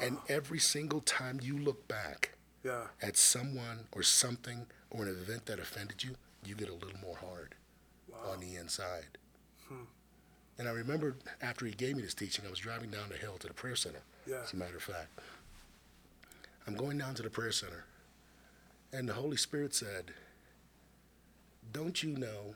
[0.00, 2.88] And every single time you look back Yeah.
[3.00, 7.16] at someone or something or an event that offended you, you get a little more
[7.16, 7.54] hard
[8.08, 8.30] Wow.
[8.32, 9.18] on the inside.
[9.68, 9.84] Hmm.
[10.58, 13.38] And I remember after he gave me this teaching, I was driving down the hill
[13.38, 14.42] to the prayer center, Yeah.
[14.42, 15.18] as a matter of fact.
[16.66, 17.84] I'm going down to the prayer center,
[18.92, 20.12] and the Holy Spirit said,
[21.72, 22.54] Don't you know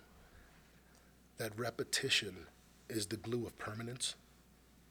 [1.36, 2.46] that repetition
[2.88, 4.14] is the glue of permanence?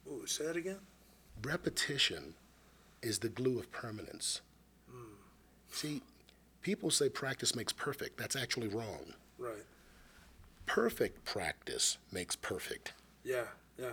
[0.07, 0.79] Ooh, say it again.
[1.43, 2.35] Repetition
[3.01, 4.41] is the glue of permanence.
[4.91, 5.13] Hmm.
[5.69, 6.01] See,
[6.61, 8.17] people say practice makes perfect.
[8.17, 9.13] That's actually wrong.
[9.37, 9.65] Right.
[10.65, 12.93] Perfect practice makes perfect.
[13.23, 13.45] Yeah.
[13.77, 13.91] Yeah.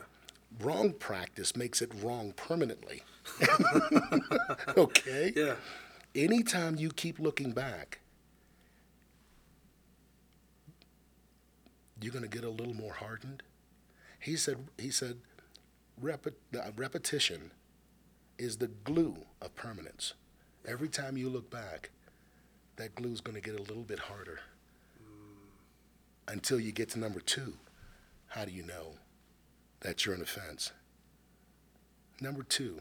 [0.60, 3.02] Wrong practice makes it wrong permanently.
[4.76, 5.32] okay?
[5.34, 5.54] Yeah.
[6.14, 8.00] Anytime you keep looking back,
[12.00, 13.42] you're going to get a little more hardened.
[14.18, 15.18] He said, he said,
[16.02, 17.50] Repet, uh, repetition
[18.38, 20.12] is the glue of permanence.
[20.66, 21.90] Every time you look back,
[22.76, 24.40] that glue is going to get a little bit harder
[26.28, 27.54] until you get to number two.
[28.28, 28.94] How do you know
[29.80, 30.72] that you're an offense?
[32.20, 32.80] Number two,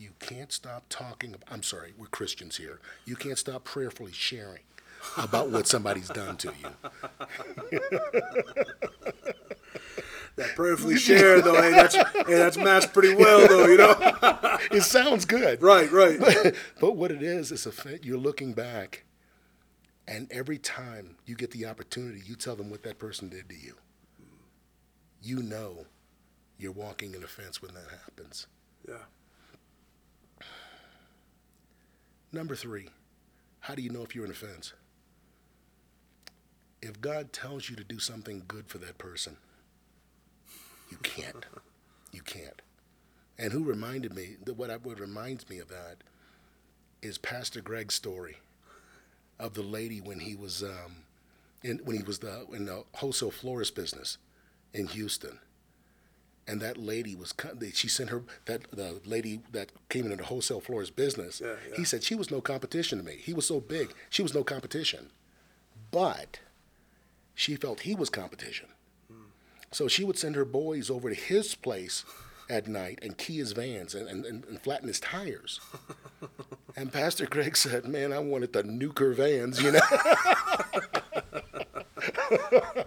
[0.00, 1.34] You can't stop talking.
[1.34, 2.78] ab- I'm sorry, we're Christians here.
[3.04, 4.62] You can't stop prayerfully sharing
[5.16, 6.68] about what somebody's done to you.
[10.38, 14.14] That prayerfully share though, hey, that's hey, that's matched pretty well though, you know.
[14.70, 15.62] It sounds good.
[15.62, 16.54] right, right.
[16.80, 18.04] but what it is is a fit.
[18.04, 19.04] You're looking back,
[20.06, 23.54] and every time you get the opportunity, you tell them what that person did to
[23.54, 23.74] you.
[25.22, 25.86] You know
[26.58, 28.46] you're walking an offense when that happens.
[28.86, 30.44] Yeah.
[32.32, 32.88] Number three,
[33.60, 34.72] how do you know if you're an offense?
[36.82, 39.36] If God tells you to do something good for that person,
[40.90, 41.44] you can't.
[42.12, 42.62] You can't.
[43.38, 45.98] And who reminded me that what, I, what reminds me of that
[47.02, 48.38] is Pastor Greg's story
[49.38, 51.04] of the lady when he was um,
[51.62, 54.18] in when he was the in the wholesale florist business
[54.72, 55.38] in Houston.
[56.46, 57.34] And that lady was
[57.74, 61.42] she sent her that the lady that came into the wholesale florist business.
[61.44, 61.76] Yeah, yeah.
[61.76, 63.16] He said she was no competition to me.
[63.20, 65.10] He was so big, she was no competition.
[65.90, 66.40] But
[67.34, 68.68] she felt he was competition.
[69.70, 72.04] So she would send her boys over to his place
[72.48, 75.60] at night and key his vans and, and, and, flatten his tires.
[76.76, 79.80] and Pastor Greg said, Man, I wanted the nuker vans, you know?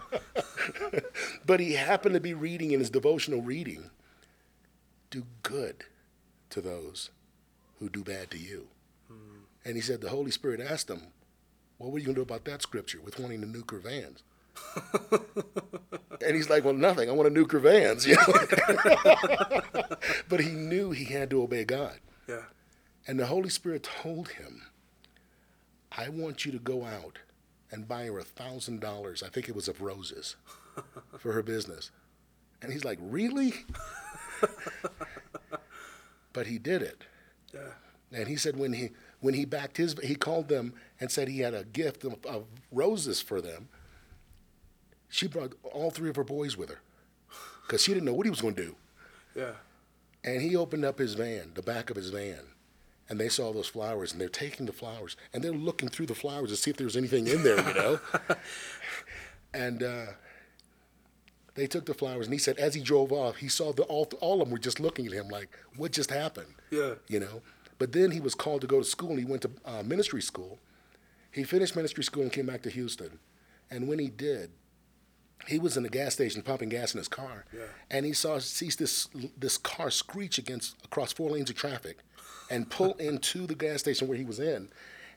[1.46, 3.92] but he happened to be reading in his devotional reading
[5.12, 5.84] do good
[6.50, 7.12] to those
[7.80, 8.68] who do bad to you.
[9.08, 9.42] Hmm.
[9.64, 11.08] And he said, The Holy Spirit asked him,
[11.78, 14.24] What were you going to do about that scripture with wanting the nuke her vans?
[15.12, 17.10] and he's like, Well, nothing.
[17.10, 18.06] I want a new vans.
[18.08, 19.62] You know?
[20.30, 22.00] but he knew he had to obey God.
[22.28, 22.44] Yeah.
[23.08, 24.64] And the Holy Spirit told him,
[25.92, 27.20] I want you to go out
[27.72, 30.36] and buy her a thousand dollars, I think it was of roses,
[31.18, 31.92] for her business.
[32.62, 33.54] And he's like, Really?
[36.34, 37.04] but he did it.
[37.54, 37.74] Yeah.
[38.14, 41.40] And he said when he when he backed his he called them and said he
[41.40, 43.70] had a gift of, of roses for them.
[45.12, 46.80] She brought all three of her boys with her
[47.68, 48.76] because she didn't know what he was going to do.
[49.36, 49.52] Yeah.
[50.24, 52.40] And he opened up his van, the back of his van,
[53.10, 56.16] and they saw those flowers, and they're taking the flowers, and they're looking through the
[56.16, 58.00] flowers to see if there was anything in there, you know.
[59.54, 60.06] and uh,
[61.56, 64.10] they took the flowers, and he said, as he drove off, he saw the all
[64.22, 66.94] all of them were just looking at him like, "What just happened?" Yeah.
[67.10, 67.42] You know.
[67.80, 70.22] But then he was called to go to school, and he went to uh, ministry
[70.22, 70.60] school.
[71.32, 73.20] He finished ministry school and came back to Houston,
[73.70, 74.52] and when he did,
[75.48, 77.62] he was in the gas station pumping gas in his car, Yeah.
[77.90, 81.98] and he saw sees this this car screech against across four lanes of traffic,
[82.50, 84.70] and pull into the gas station where he was in,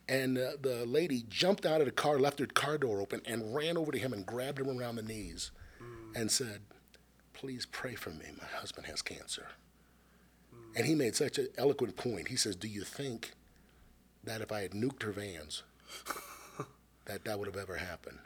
[0.09, 3.55] and uh, the lady jumped out of the car, left her car door open, and
[3.55, 5.51] ran over to him and grabbed him around the knees,
[6.15, 6.61] and said,
[7.33, 8.27] "Please pray for me.
[8.41, 9.49] My husband has cancer."
[10.77, 12.29] And he made such an eloquent point.
[12.29, 13.33] He says, "Do you think
[14.25, 15.63] that if I had nuked her vans,
[17.05, 18.19] that that would have ever happened?"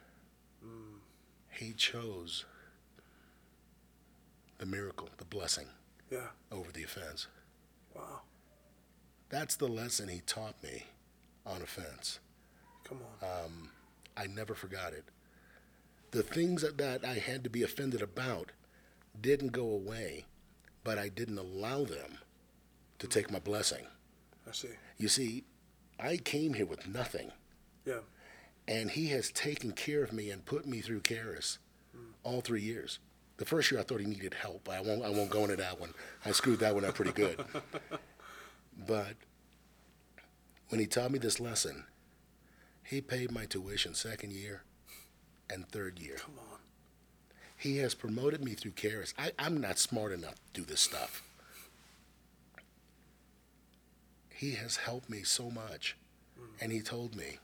[1.58, 2.44] He chose
[4.58, 5.66] the miracle, the blessing
[6.10, 6.28] Yeah.
[6.52, 7.26] over the offense.
[7.94, 8.22] Wow.
[9.28, 10.84] That's the lesson he taught me
[11.44, 12.20] on offense.
[12.84, 13.44] Come on.
[13.44, 13.70] Um,
[14.16, 15.04] I never forgot it.
[16.12, 18.52] The things that, that I had to be offended about
[19.20, 20.26] didn't go away,
[20.84, 22.18] but I didn't allow them
[23.00, 23.86] to take my blessing.
[24.48, 24.70] I see.
[24.96, 25.44] You see,
[25.98, 27.32] I came here with nothing,
[27.84, 28.00] Yeah.
[28.68, 31.59] And he has taken care of me and put me through Charis
[32.22, 32.98] all three years.
[33.38, 34.68] The first year I thought he needed help.
[34.68, 35.94] I won't, I won't go into that one.
[36.26, 37.42] I screwed that one up pretty good.
[38.87, 39.14] but
[40.68, 41.85] when he taught me this lesson,
[42.83, 44.64] he paid my tuition second year
[45.48, 46.16] and third year.
[46.18, 46.59] Come on.
[47.57, 49.14] He has promoted me through Charis.
[49.18, 51.22] I, I'm not smart enough to do this stuff.
[54.28, 55.96] He has helped me so much.
[56.38, 56.44] Mm.
[56.61, 57.38] And he told me,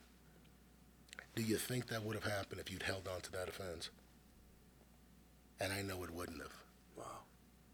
[1.35, 3.91] Do you think that would have happened if you'd held on to that offense?
[5.61, 6.53] And I know it wouldn't have.
[6.97, 7.05] Wow.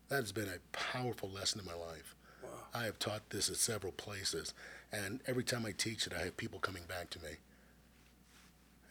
[0.09, 2.15] That has been a powerful lesson in my life.
[2.43, 2.51] Wow.
[2.75, 4.55] I have taught this at several places,
[4.93, 7.31] and every time I teach it, I have people coming back to me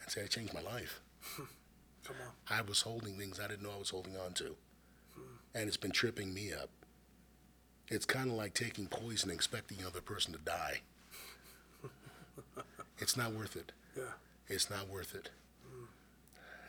[0.01, 1.01] and say, I changed my life.
[2.03, 2.57] Come on.
[2.57, 4.55] I was holding things I didn't know I was holding on to.
[5.15, 5.21] Hmm.
[5.55, 6.69] And it's been tripping me up.
[7.87, 10.81] It's kind of like taking poison and expecting the other person to die.
[12.99, 13.71] it's not worth it.
[13.97, 14.03] Yeah.
[14.49, 15.29] It's not worth it.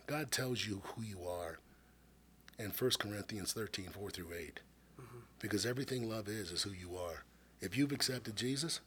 [0.06, 1.58] God tells you who you are
[2.58, 4.60] in 1 Corinthians 13, 4 through 8.
[5.38, 7.24] Because everything love is, is who you are.
[7.60, 8.80] If you've accepted Jesus,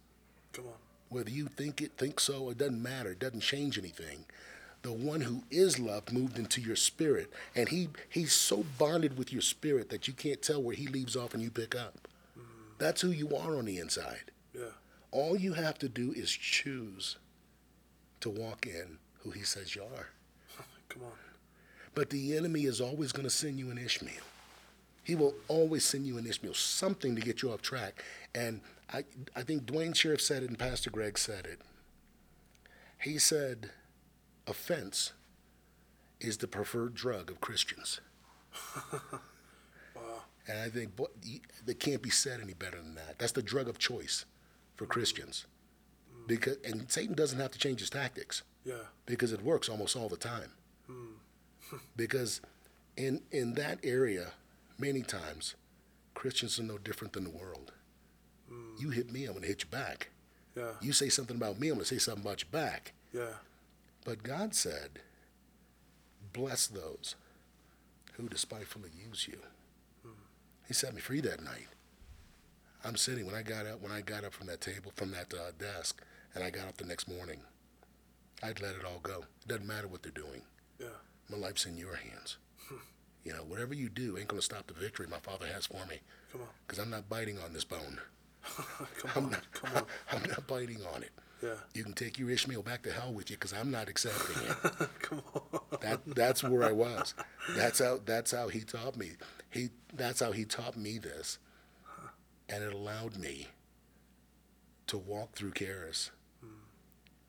[0.52, 0.74] Come on.
[1.10, 3.12] whether you think it, think so, it doesn't matter.
[3.12, 4.26] It doesn't change anything.
[4.84, 9.32] The one who is loved moved into your spirit, and he he's so bonded with
[9.32, 12.08] your spirit that you can't tell where he leaves off and you pick up.
[12.38, 12.74] Mm-hmm.
[12.80, 14.32] That's who you are on the inside.
[14.54, 14.66] Yeah.
[15.12, 17.16] All you have to do is choose
[18.24, 20.08] to walk in who he says you are.
[20.90, 21.12] Come on.
[21.94, 24.24] But the enemy is always going to send you an Ishmael.
[25.04, 28.04] He will always send you an Ishmael, something to get you off track.
[28.34, 29.04] And I,
[29.36, 31.60] I think Duane Sheriff said it and Pastor Greg said it.
[33.00, 33.72] He said,
[34.48, 35.12] offense
[36.22, 38.00] is the preferred drug of Christians.
[38.94, 40.22] wow.
[40.48, 43.20] And I think boy, y- can't be said any better than that.
[43.20, 44.24] That's the drug of choice
[44.76, 44.94] for mm-hmm.
[44.94, 45.46] Christians.
[46.28, 48.86] Because and Satan doesn't have to change his tactics Yeah.
[49.06, 50.52] because it works almost all the time.
[50.88, 51.78] Hmm.
[51.96, 52.42] because
[52.98, 54.34] in in that area,
[54.78, 55.56] many times,
[56.14, 57.72] Christians are no different than the world.
[58.50, 58.76] Hmm.
[58.80, 60.10] You hit me, I'm going to hit you back.
[60.56, 60.72] Yeah.
[60.82, 62.94] You say something about me, I'm going to say something about you back.
[63.12, 63.38] Yeah.
[64.06, 65.00] But God said,
[66.34, 67.16] "Bless those
[68.14, 69.40] who despitefully use you."
[70.04, 70.10] Hmm.
[70.68, 71.68] He set me free that night.
[72.84, 75.34] I'm sitting when I got up when I got up from that table from that
[75.34, 76.02] uh, desk,
[76.36, 77.40] and I got up the next morning.
[78.42, 79.24] I'd let it all go.
[79.42, 80.42] It doesn't matter what they're doing.
[80.80, 80.88] Yeah.
[81.30, 82.38] My life's in your hands.
[83.24, 86.00] you know, whatever you do ain't gonna stop the victory my Father has for me.
[86.32, 86.48] Come on.
[86.68, 88.00] Because I'm not biting on this bone.
[88.98, 89.32] Come I'm on.
[89.32, 89.52] not.
[89.54, 89.84] Come on.
[90.12, 91.12] I'm not biting on it.
[91.42, 91.56] Yeah.
[91.74, 94.90] You can take your Ishmael back to hell with you, because I'm not accepting it.
[95.02, 95.60] Come on.
[95.82, 97.14] That that's where I was.
[97.56, 99.12] That's how that's how he taught me.
[99.50, 101.40] He that's how he taught me this,
[102.48, 103.48] and it allowed me
[104.88, 106.12] to walk through Charis,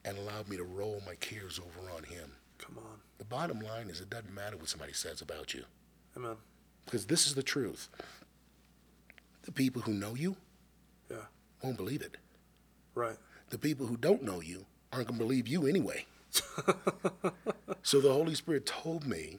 [0.04, 2.30] and allowed me to roll my cares over on him.
[2.58, 2.98] Come on.
[3.18, 5.64] The bottom line is, it doesn't matter what somebody says about you,
[6.16, 6.36] Amen.
[6.84, 7.88] because this is the truth.
[9.42, 10.36] The people who know you
[11.10, 11.26] Yeah.
[11.62, 12.16] won't believe it.
[12.94, 13.16] Right.
[13.50, 16.06] The people who don't know you aren't going to believe you anyway.
[17.82, 19.38] so the Holy Spirit told me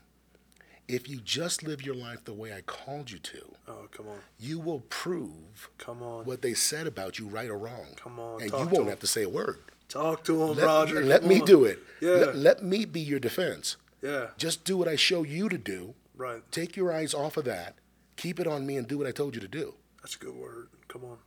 [0.87, 4.19] if you just live your life the way I called you to, Oh, come on.
[4.39, 6.25] you will prove Come on.
[6.25, 7.87] what they said about you right or wrong.
[7.95, 9.59] Come on, And you won't have to say a word.
[9.89, 11.01] Talk to him, Let, Roger.
[11.03, 11.45] let Come me on.
[11.45, 11.79] do it.
[12.01, 12.09] Yeah.
[12.11, 13.77] Let, let me be your defense.
[14.01, 14.27] Yeah.
[14.37, 15.95] Just do what I show you to do.
[16.15, 16.41] Right.
[16.51, 17.75] Take your eyes off of that.
[18.17, 19.75] Keep it on me and do what I told you to do.
[20.01, 20.69] That's a good word.
[20.87, 21.17] Come on.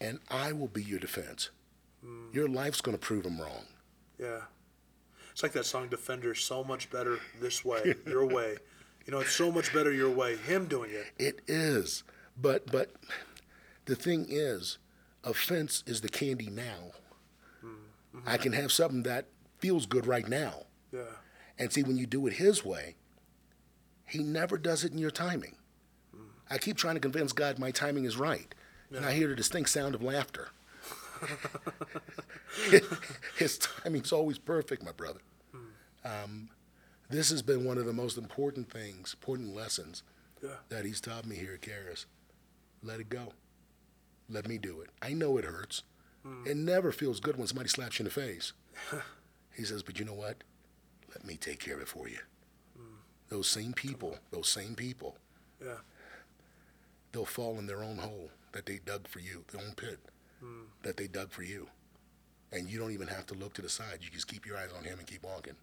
[0.00, 1.50] And I will be your defense.
[2.04, 2.34] Mm.
[2.34, 3.66] Your life's going to prove them wrong.
[4.18, 4.42] Yeah.
[5.30, 8.56] It's like that song Defender, so much better this way, your way.
[9.06, 10.36] You know, it's so much better your way.
[10.36, 11.06] Him doing it.
[11.18, 12.04] It is.
[12.40, 12.92] But but
[13.86, 14.78] the thing is,
[15.24, 16.92] offense is the candy now.
[18.26, 19.26] I can have something that
[19.58, 20.64] feels good right now.
[20.92, 21.00] Yeah.
[21.58, 22.96] And see when you do it his way,
[24.06, 25.56] he never does it in your timing.
[26.50, 28.54] I keep trying to convince God my timing is right.
[28.94, 30.48] And I hear the distinct sound of laughter.
[33.38, 35.20] His timing's always perfect, my brother.
[36.04, 36.50] Um,
[37.08, 40.02] this has been one of the most important things, important lessons
[40.42, 40.56] Yeah.
[40.68, 42.06] that he's taught me here at Charis.
[42.82, 43.32] Let it go.
[44.28, 44.90] Let me do it.
[45.00, 45.82] I know it hurts.
[46.24, 46.46] Hmm.
[46.46, 48.52] It never feels good when somebody slaps you in the face.
[49.56, 50.44] he says, but you know what?
[51.10, 52.18] Let me take care of it for you.
[52.76, 52.94] Hmm.
[53.28, 55.16] Those same people, those same people,
[55.62, 55.78] Yeah.
[57.12, 59.98] they'll fall in their own hole that they dug for you, their own pit
[60.40, 60.62] hmm.
[60.82, 61.68] that they dug for you.
[62.52, 63.98] And you don't even have to look to the side.
[64.02, 65.54] You just keep your eyes on him and keep walking.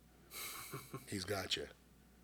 [1.07, 1.67] He's got you.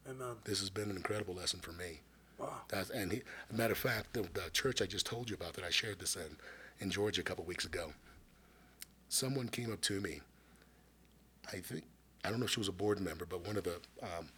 [0.10, 0.36] Amen.
[0.43, 2.02] This has been an incredible lesson for me.
[2.38, 2.50] Wow.
[2.67, 3.21] That's, and he,
[3.52, 6.15] matter of fact, the, the church I just told you about that I shared this
[6.15, 6.38] in,
[6.80, 7.93] in Georgia a couple weeks ago,
[9.10, 10.22] someone came up to me.
[11.52, 11.84] I think,
[12.24, 14.30] I don't know if she was a board member, but one of the um,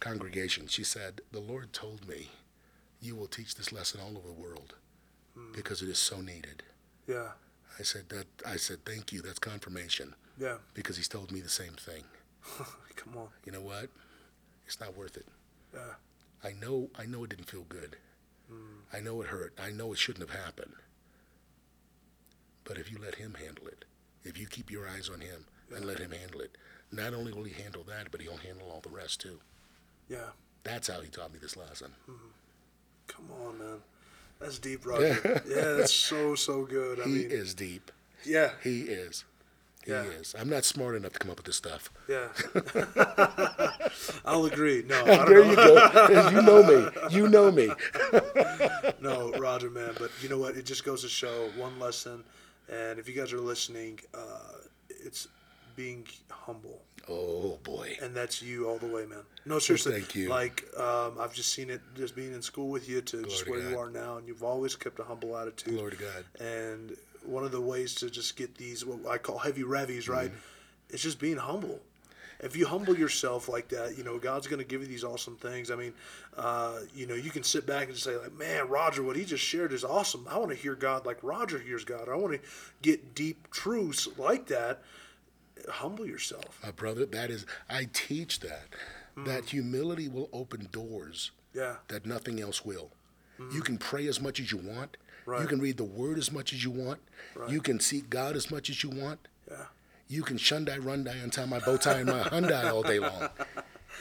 [0.00, 2.28] congregation, she said, The Lord told me
[3.00, 4.74] you will teach this lesson all over the world
[5.54, 6.64] because it is so needed.
[7.06, 7.28] Yeah.
[7.78, 9.22] I said, that, I said, thank you.
[9.22, 10.56] That's confirmation Yeah.
[10.74, 12.02] because he's told me the same thing.
[12.96, 13.28] Come on.
[13.46, 13.88] You know what?
[14.66, 15.26] It's not worth it.
[15.72, 15.80] Yeah.
[16.42, 17.96] I know I know it didn't feel good.
[18.92, 19.52] I know it hurt.
[19.62, 20.72] I know it shouldn't have happened.
[22.64, 23.84] But if you let him handle it,
[24.24, 26.56] if you keep your eyes on him and let him handle it,
[26.92, 29.38] not only will he handle that, but he'll handle all the rest too.
[30.08, 30.30] Yeah.
[30.64, 31.92] That's how he taught me this lesson.
[32.10, 32.28] Mm-hmm.
[33.06, 33.78] Come on, man.
[34.40, 35.42] That's deep, Roger.
[35.48, 37.00] yeah, that's so so good.
[37.00, 37.90] I he mean, is deep.
[38.24, 39.24] yeah, He is.
[39.84, 40.02] He Yeah.
[40.02, 40.34] is.
[40.38, 41.90] I'm not smart enough to come up with this stuff.
[42.08, 42.28] yeah.
[44.24, 44.82] I'll agree.
[44.86, 45.50] No, I don't There know.
[45.50, 46.30] you go.
[46.30, 47.08] you know me.
[47.10, 47.68] You know me.
[49.00, 49.94] No, Roger, man.
[49.98, 50.56] But you know what?
[50.56, 52.24] It just goes to show one lesson.
[52.68, 54.52] And if you guys are listening, uh,
[54.88, 55.28] it's
[55.76, 57.96] being humble, Oh boy.
[58.02, 59.22] and that's you all the way, man.
[59.46, 59.92] No, seriously.
[59.92, 60.28] Thank you.
[60.28, 63.50] Like um, I've just seen it, just being in school with you to just to
[63.50, 65.74] where you are now, and you've always kept a humble attitude.
[65.74, 66.24] Glory to God.
[66.40, 70.30] And one of the ways to just get these what I call heavy revies, right?
[70.30, 70.90] Mm-hmm.
[70.90, 71.80] It's just being humble.
[72.40, 75.36] If you humble yourself like that, you know God's going to give you these awesome
[75.36, 75.70] things.
[75.70, 75.92] I mean,
[76.36, 79.42] uh, you know, you can sit back and say like, "Man, Roger, what he just
[79.42, 80.26] shared is awesome.
[80.30, 82.08] I want to hear God like Roger hears God.
[82.08, 82.40] I want to
[82.82, 84.82] get deep truths like that."
[85.68, 86.60] Humble yourself.
[86.62, 88.68] My brother, that is, I teach that.
[89.26, 91.78] That humility will open doors Yeah.
[91.88, 92.92] that nothing else will.
[93.52, 94.96] You can pray as much as you want.
[95.26, 97.00] You can read the word as much as you want.
[97.48, 99.26] You can seek God as much as you want.
[99.50, 99.66] Yeah.
[100.08, 103.28] You can shundai rundai untie my bow tie and my Hyundai all day long.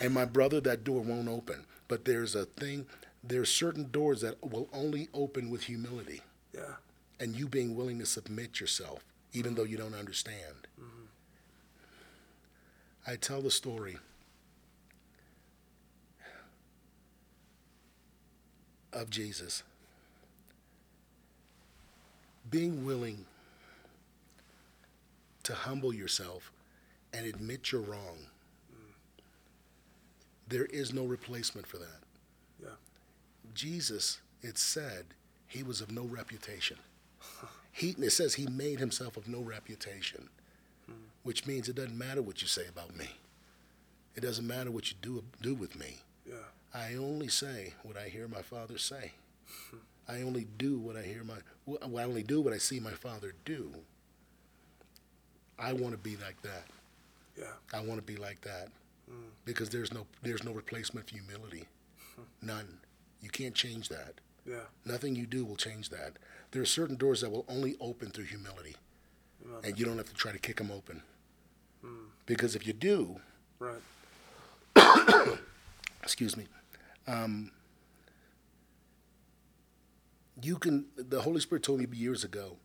[0.01, 1.66] And my brother, that door won't open.
[1.88, 2.86] But there's a thing,
[3.24, 6.22] there's certain doors that will only open with humility
[6.53, 6.76] Yeah.
[7.20, 9.03] and you being willing to submit yourself,
[9.34, 10.68] even though you don't understand.
[10.80, 11.05] Mm-hmm.
[13.05, 13.97] I tell the story
[18.93, 19.64] of Jesus
[22.49, 23.26] being willing
[25.48, 26.52] to humble yourself
[27.14, 28.18] and admit you're wrong.
[30.50, 32.04] There is no replacement for that.
[32.62, 32.70] Yeah.
[33.54, 35.06] Jesus, it said,
[35.48, 36.78] he was of no reputation.
[37.72, 40.28] He, it says he made himself of no reputation,
[41.24, 43.08] which means it doesn't matter what you say about me.
[44.16, 46.00] It doesn't matter what you do, do with me.
[46.28, 46.36] Yeah.
[46.74, 49.14] I only say what I hear my father say.
[50.10, 51.36] I only do what I hear my,
[51.66, 53.72] well, I only do what I see my father do.
[55.60, 56.66] I want to be like that.
[57.38, 57.45] Yeah.
[57.74, 58.70] I want to be like that
[59.45, 61.66] because there's no there's no replacement for humility.
[62.41, 62.80] None.
[63.22, 64.16] You can't change that.
[64.45, 64.66] Yeah.
[64.86, 66.14] Nothing you do will change that.
[66.51, 68.76] There are certain doors that will only open through humility,
[69.64, 71.01] and you don't have to try to kick them open.
[72.26, 73.22] Because if you do,
[73.60, 73.82] Right.
[76.03, 76.45] excuse me,
[77.08, 77.51] um,
[80.41, 80.86] you can.
[80.97, 82.58] The Holy Spirit told me years ago.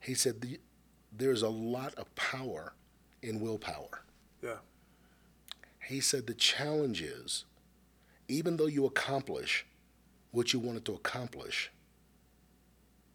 [0.00, 0.58] He said the,
[1.16, 2.74] there's a lot of power
[3.22, 4.02] in willpower.
[4.42, 4.56] Yeah.
[5.88, 7.44] He said the challenge is,
[8.28, 9.64] even though you accomplish
[10.32, 11.70] what you wanted to accomplish,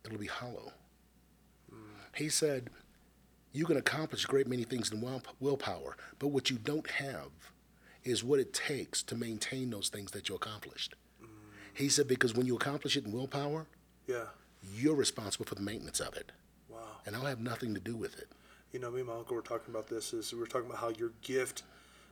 [0.05, 0.71] it'll be hollow.
[1.69, 1.77] Hmm.
[2.15, 2.69] He said,
[3.53, 7.29] you can accomplish a great many things in will- willpower, but what you don't have
[8.03, 10.95] is what it takes to maintain those things that you accomplished.
[11.19, 11.27] Hmm.
[11.73, 13.67] He said, because when you accomplish it in willpower,
[14.07, 14.25] Yeah.
[14.73, 16.31] you're responsible for the maintenance of it.
[17.05, 18.27] And I'll have nothing to do with it.
[18.71, 20.13] You know, me and my uncle were talking about this.
[20.13, 21.63] Is we were talking about how your gift,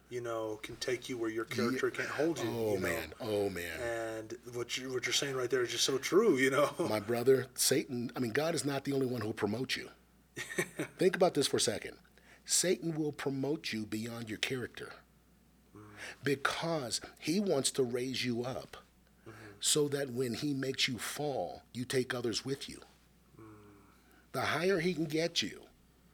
[0.09, 2.49] you know, can take you where your character can't hold you.
[2.49, 2.87] Oh you know?
[2.87, 3.79] man, oh man.
[3.81, 6.37] And what you what you're saying right there is just so true.
[6.37, 6.69] You know.
[6.89, 9.89] my brother, Satan, I mean, God is not the only one who will promote you.
[10.97, 11.97] Think about this for a second.
[12.45, 14.93] Satan will promote you beyond your character
[15.75, 15.81] mm.
[16.23, 18.77] because he wants to raise you up
[19.21, 19.51] mm-hmm.
[19.59, 22.79] so that when he makes you fall, you take others with you.
[24.31, 25.61] The higher he can get you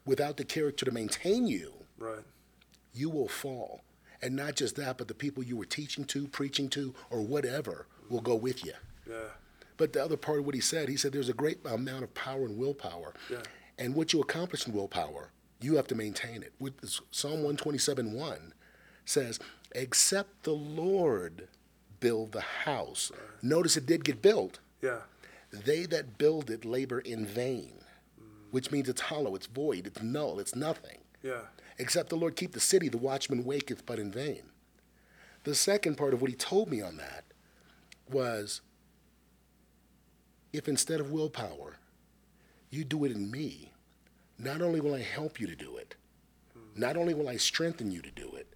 [0.06, 2.24] without the character to maintain you, Right.
[2.94, 3.82] you will fall.
[4.22, 7.88] And not just that, but the people you were teaching to, preaching to, or whatever
[8.10, 8.74] will go with you.
[9.08, 9.30] Yeah.
[9.78, 12.14] But the other part of what he said, he said there's a great amount of
[12.14, 13.14] power in willpower.
[13.30, 13.42] Yeah.
[13.78, 16.54] And what you accomplish in willpower, you have to maintain it.
[16.60, 16.74] With
[17.12, 18.54] Psalm 127 1
[19.04, 19.38] says,
[19.74, 21.50] Except the Lord
[22.00, 23.12] build the house.
[23.42, 24.60] Notice it did get built.
[24.82, 25.00] Yeah.
[25.52, 27.74] They that build it labor in vain,
[28.56, 31.00] which means it's hollow, it's void, it's null, it's nothing.
[31.22, 31.42] Yeah.
[31.78, 34.44] Except the Lord keep the city, the watchman waketh but in vain.
[35.44, 37.26] The second part of what he told me on that
[38.10, 38.62] was
[40.54, 41.80] if instead of willpower,
[42.70, 43.74] you do it in me,
[44.40, 45.96] not only will I help you to do it,
[46.54, 46.80] hmm.
[46.80, 48.54] not only will I strengthen you to do it,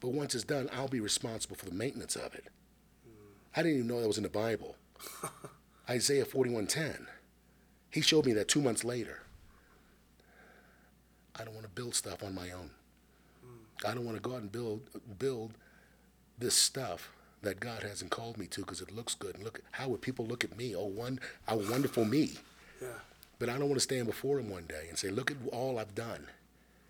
[0.00, 2.44] but once it's done, I'll be responsible for the maintenance of it.
[3.06, 3.32] Hmm.
[3.56, 4.76] I didn't even know that was in the Bible.
[5.88, 7.06] Isaiah 41:10.
[7.90, 9.22] He showed me that two months later.
[11.40, 12.70] I don't want to build stuff on my own.
[13.84, 14.82] I don't want to go out and build
[15.18, 15.54] build
[16.38, 17.12] this stuff
[17.42, 19.36] that God hasn't called me to because it looks good.
[19.36, 20.76] And look, how would people look at me?
[20.76, 22.32] Oh, one, how wonderful me.
[22.82, 22.88] Yeah.
[23.38, 25.78] But I don't want to stand before him one day and say, look at all
[25.78, 26.26] I've done.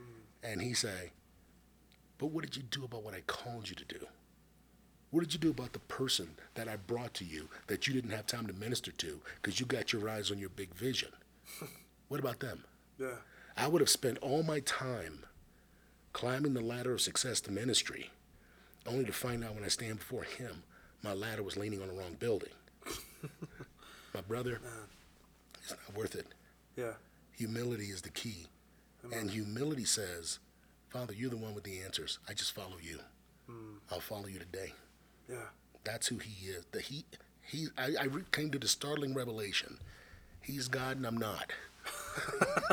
[0.00, 0.52] Mm.
[0.52, 1.12] And he say,
[2.18, 4.06] but what did you do about what I called you to do?
[5.12, 8.10] What did you do about the person that I brought to you that you didn't
[8.10, 11.10] have time to minister to because you got your eyes on your big vision?
[12.08, 12.64] what about them?
[12.98, 13.14] Yeah.
[13.60, 15.26] I would have spent all my time
[16.14, 18.10] climbing the ladder of success to ministry,
[18.86, 20.62] only to find out when I stand before him,
[21.02, 22.48] my ladder was leaning on the wrong building.
[24.14, 24.62] my brother,
[25.60, 26.26] it's not worth it.
[26.74, 26.94] Yeah.
[27.36, 28.46] Humility is the key.
[29.12, 30.38] And humility says,
[30.88, 32.18] Father, you're the one with the answers.
[32.28, 32.98] I just follow you.
[33.92, 34.72] I'll follow you today.
[35.28, 35.36] Yeah.
[35.84, 36.64] That's who he is.
[36.72, 37.04] The he,
[37.42, 37.66] he.
[37.76, 39.78] I, I came to the startling revelation.
[40.40, 41.52] He's God and I'm not.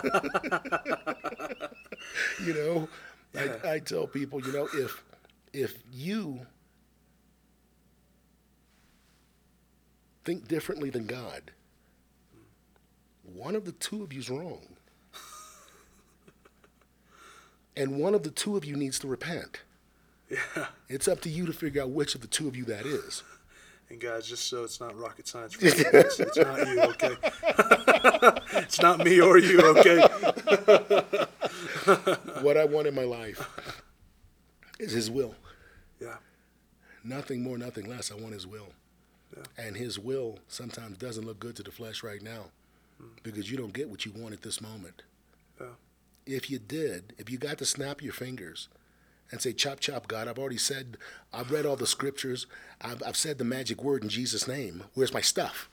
[2.43, 2.88] you know,
[3.35, 5.03] I, I tell people, you know, if
[5.53, 6.45] if you
[10.23, 11.51] think differently than God,
[13.23, 14.75] one of the two of you's wrong.
[17.75, 19.61] and one of the two of you needs to repent.
[20.29, 20.65] Yeah.
[20.89, 23.23] It's up to you to figure out which of the two of you that is.
[23.89, 27.15] And guys, just so it's not rocket science, for you, it's, it's not you, okay?
[28.61, 30.01] it's not me or you, okay?
[32.41, 33.47] what I want in my life
[34.77, 35.35] is His will.
[36.01, 36.17] Yeah.
[37.03, 38.11] Nothing more, nothing less.
[38.11, 38.67] I want His will.
[39.35, 39.65] Yeah.
[39.65, 42.47] And His will sometimes doesn't look good to the flesh right now
[42.99, 43.07] hmm.
[43.23, 45.03] because you don't get what you want at this moment.
[45.61, 45.67] Yeah.
[46.25, 48.67] If you did, if you got to snap your fingers
[49.32, 50.97] and say, Chop, chop, God, I've already said,
[51.34, 52.47] I've read all the scriptures,
[52.82, 55.69] I've, I've said the magic word in Jesus' name, where's my stuff?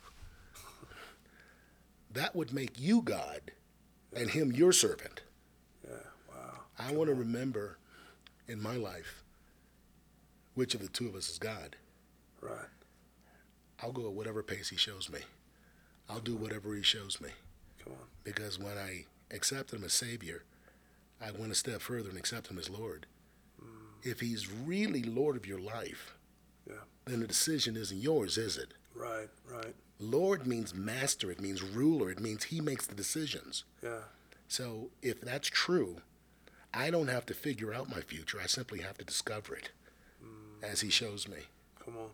[2.15, 3.51] That would make you God
[4.17, 5.23] and Him your servant.
[5.85, 5.97] Yeah.
[6.31, 6.61] Wow.
[6.79, 7.79] I want to remember
[8.47, 9.25] in my life
[10.55, 11.77] which of the two of us is God.
[12.41, 12.69] Right.
[13.83, 15.21] I'll go at whatever pace He shows me.
[16.09, 17.31] I'll do whatever He shows me.
[17.83, 18.07] Come on.
[18.23, 20.45] Because when I accept Him as Savior,
[21.21, 23.07] I went a step further and accept Him as Lord.
[24.05, 26.15] If He's really Lord of your life,
[26.69, 26.85] Yeah.
[27.07, 28.75] then the decision isn't yours, is it?
[28.95, 29.29] Right.
[29.51, 29.75] Right.
[29.99, 33.65] Lord means master, it means ruler, it means He makes the decisions.
[33.83, 34.03] Yeah.
[34.47, 35.97] So if that's true,
[36.73, 38.39] I don't have to figure out my future.
[38.43, 39.71] I simply have to discover it
[40.23, 40.63] mm.
[40.63, 41.39] as He shows me.
[41.85, 42.11] Come on.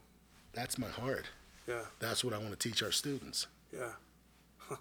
[0.52, 1.26] That's my heart.
[1.66, 1.82] Yeah.
[1.98, 3.46] That's what I want to teach our students.
[3.72, 3.92] Yeah.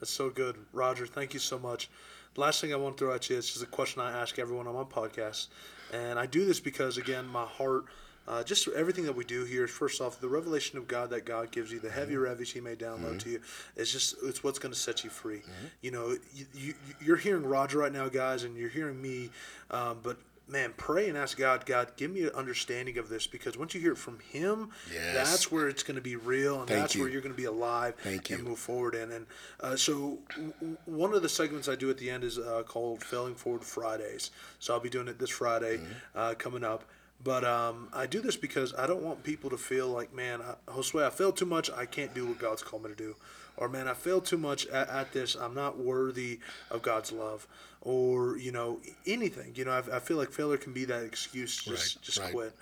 [0.00, 0.56] That's so good.
[0.72, 1.90] Roger, thank you so much.
[2.36, 4.66] Last thing I want to throw at you is just a question I ask everyone
[4.66, 5.48] on my podcast.
[5.92, 7.84] And I do this because, again, my heart,
[8.26, 11.26] uh, just everything that we do here is first off, the revelation of God that
[11.26, 13.40] God gives you, the heavy revenues He may download to you,
[13.76, 15.42] it's just, it's what's going to set you free.
[15.82, 16.74] You know, you, you,
[17.04, 19.28] you're hearing Roger right now, guys, and you're hearing me,
[19.70, 20.16] um, but
[20.48, 23.80] man, pray and ask God, God, give me an understanding of this because once you
[23.80, 25.14] hear it from Him, Yes.
[25.14, 27.02] that's where it's going to be real and Thank that's you.
[27.02, 28.44] where you're going to be alive Thank and you.
[28.44, 29.10] move forward in.
[29.12, 29.26] And
[29.60, 33.02] uh, so, w- one of the segments I do at the end is uh, called
[33.02, 34.30] Failing Forward Fridays.
[34.58, 35.92] So, I'll be doing it this Friday Mm-hmm.
[36.14, 36.84] uh, coming up.
[37.24, 40.54] But um, I do this because I don't want people to feel like, man, I,
[40.72, 41.70] Josue, I failed too much.
[41.70, 43.14] I can't do what God's called me to do.
[43.62, 45.36] Or, man, I failed too much at, at this.
[45.36, 47.46] I'm not worthy of God's love.
[47.80, 49.52] Or, you know, anything.
[49.54, 52.32] You know, I, I feel like failure can be that excuse just, Right, just right.
[52.32, 52.56] quit.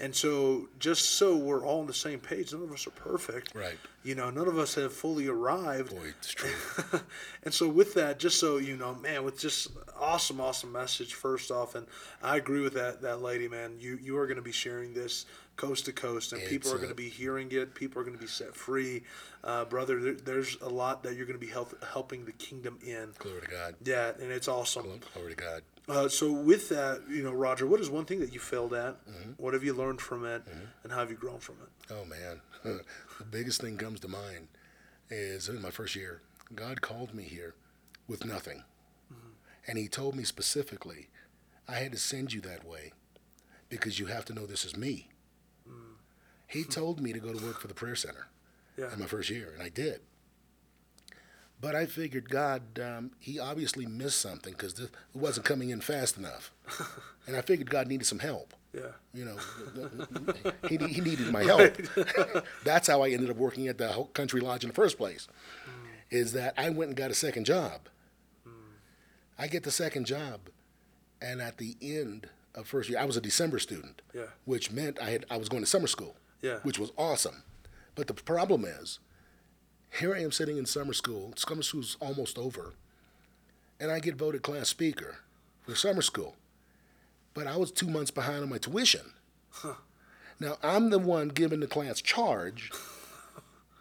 [0.00, 3.54] And so, just so we're all on the same page, none of us are perfect.
[3.54, 3.76] Right.
[4.02, 5.90] You know, none of us have fully arrived.
[5.94, 6.50] Boy, it's true.
[7.42, 9.68] and so, with that, just so you know, man, with just
[10.00, 11.12] awesome, awesome message.
[11.12, 11.86] First off, and
[12.22, 13.76] I agree with that that lady, man.
[13.78, 15.26] You you are going to be sharing this
[15.56, 17.74] coast to coast, and people are going to be hearing it.
[17.74, 19.02] People are going to be set free,
[19.44, 20.00] uh, brother.
[20.00, 23.10] There, there's a lot that you're going to be help, helping the kingdom in.
[23.18, 23.74] Glory to God.
[23.84, 25.00] Yeah, and it's awesome.
[25.12, 25.62] Glory to God.
[25.88, 28.94] Uh, so with that, you know, Roger, what is one thing that you failed at?
[29.08, 29.30] Mm-hmm.
[29.38, 30.42] What have you learned from it,
[30.84, 31.92] and how have you grown from it?
[31.92, 34.48] Oh man, the biggest thing comes to mind
[35.08, 36.20] is in my first year,
[36.54, 37.54] God called me here
[38.06, 38.62] with nothing,
[39.66, 41.08] and He told me specifically,
[41.68, 42.92] I had to send you that way
[43.68, 45.08] because you have to know this is me.
[46.46, 48.26] He told me to go to work for the prayer center
[48.76, 50.00] Yeah, in my first year, and I did.
[51.60, 56.16] But I figured God, um, He obviously missed something because it wasn't coming in fast
[56.16, 56.52] enough,
[57.26, 58.54] and I figured God needed some help.
[58.72, 59.36] yeah, You know,
[60.68, 61.76] he, he needed my help.
[62.64, 65.28] That's how I ended up working at the Country Lodge in the first place.
[66.10, 67.82] Is that I went and got a second job.
[69.38, 70.40] I get the second job,
[71.22, 74.98] and at the end of first year, I was a December student, yeah, which meant
[75.00, 76.56] I had I was going to summer school, yeah.
[76.62, 77.42] which was awesome.
[77.94, 78.98] But the problem is,
[79.98, 81.32] here I am sitting in summer school.
[81.36, 82.74] Summer school's almost over,
[83.78, 85.18] and I get voted class speaker
[85.62, 86.36] for summer school.
[87.34, 89.12] But I was two months behind on my tuition.
[90.38, 92.70] Now I'm the one giving the class charge,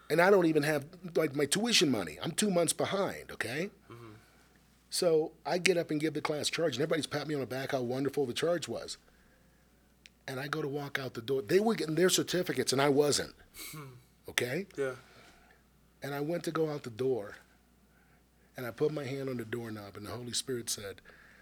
[0.10, 0.86] and I don't even have
[1.16, 2.18] like my tuition money.
[2.22, 3.32] I'm two months behind.
[3.32, 3.70] Okay.
[3.90, 4.12] Mm-hmm.
[4.90, 7.48] So I get up and give the class charge, and everybody's patting me on the
[7.48, 8.98] back how wonderful the charge was.
[10.28, 11.42] And I go to walk out the door.
[11.42, 13.34] They were getting their certificates, and I wasn't.
[13.72, 13.94] Hmm.
[14.30, 14.68] Okay.
[14.78, 14.92] Yeah.
[16.02, 17.36] And I went to go out the door,
[18.56, 21.02] and I put my hand on the doorknob, and the Holy Spirit said,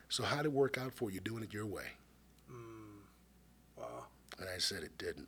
[0.09, 1.89] So, how'd it work out for you doing it your way?
[2.49, 2.99] Hmm,
[3.77, 4.05] wow.
[4.39, 5.27] And I said, It didn't.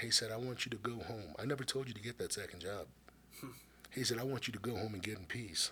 [0.00, 1.34] He said, I want you to go home.
[1.38, 2.86] I never told you to get that second job.
[3.40, 3.48] Hmm.
[3.90, 5.70] He said, I want you to go home and get in peace.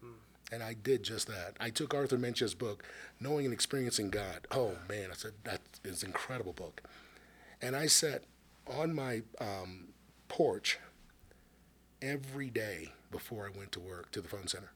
[0.00, 0.12] Hmm.
[0.52, 1.54] And I did just that.
[1.60, 2.84] I took Arthur Meintjes's book,
[3.20, 4.46] Knowing and Experiencing God.
[4.50, 6.82] Oh, man, I said, that is an incredible book.
[7.62, 8.24] And I sat
[8.66, 9.88] on my um,
[10.28, 10.78] porch
[12.04, 14.72] every day before I went to work to the phone center.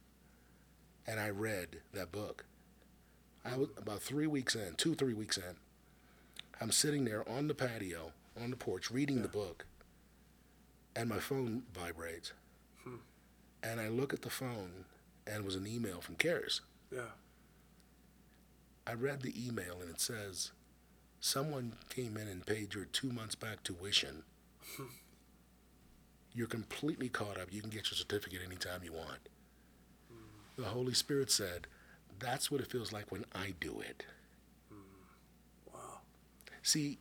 [1.06, 2.44] And I read that book
[3.44, 5.56] I was about three weeks in, two, three weeks in.
[6.60, 9.64] I'm sitting there on the patio, on the porch, reading the book,
[10.94, 12.32] and my phone vibrates.
[12.84, 12.96] Hmm.
[13.62, 14.84] And I look at the phone,
[15.26, 16.60] and it was an email from Charis.
[16.92, 17.12] Yeah.
[18.86, 20.50] I read the email, and it says,
[21.20, 24.24] Someone came in and paid your two months back tuition.
[24.76, 24.84] Hmm.
[26.34, 27.48] You're completely caught up.
[27.52, 29.28] You can get your certificate anytime you want.
[30.56, 31.66] The Holy Spirit said,
[32.18, 34.04] That's what it feels like when I do it.
[34.68, 35.72] Hmm.
[35.74, 36.00] Wow.
[36.62, 36.98] See,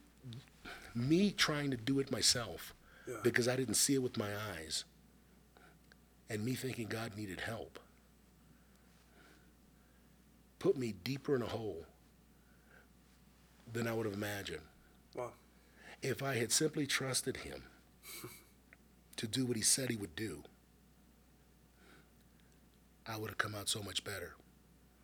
[0.95, 2.73] me trying to do it myself
[3.07, 3.15] Yeah.
[3.23, 4.83] because I didn't see it with my eyes,
[6.29, 7.79] and me thinking God needed help,
[10.59, 11.85] put me deeper in a hole
[13.71, 14.61] than I would have imagined.
[15.15, 15.33] Wow.
[16.01, 17.63] If I had simply trusted Him
[19.17, 20.43] to do what He said He would do,
[23.05, 24.35] I would have come out so much better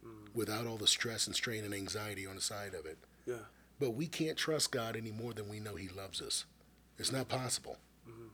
[0.06, 0.34] mm.
[0.34, 2.98] without all the stress and strain and anxiety on the side of it.
[3.26, 3.36] Yeah.
[3.80, 6.46] But we can't trust God any more than we know He loves us.
[6.98, 7.78] It's not possible.
[8.08, 8.28] Mm-hmm.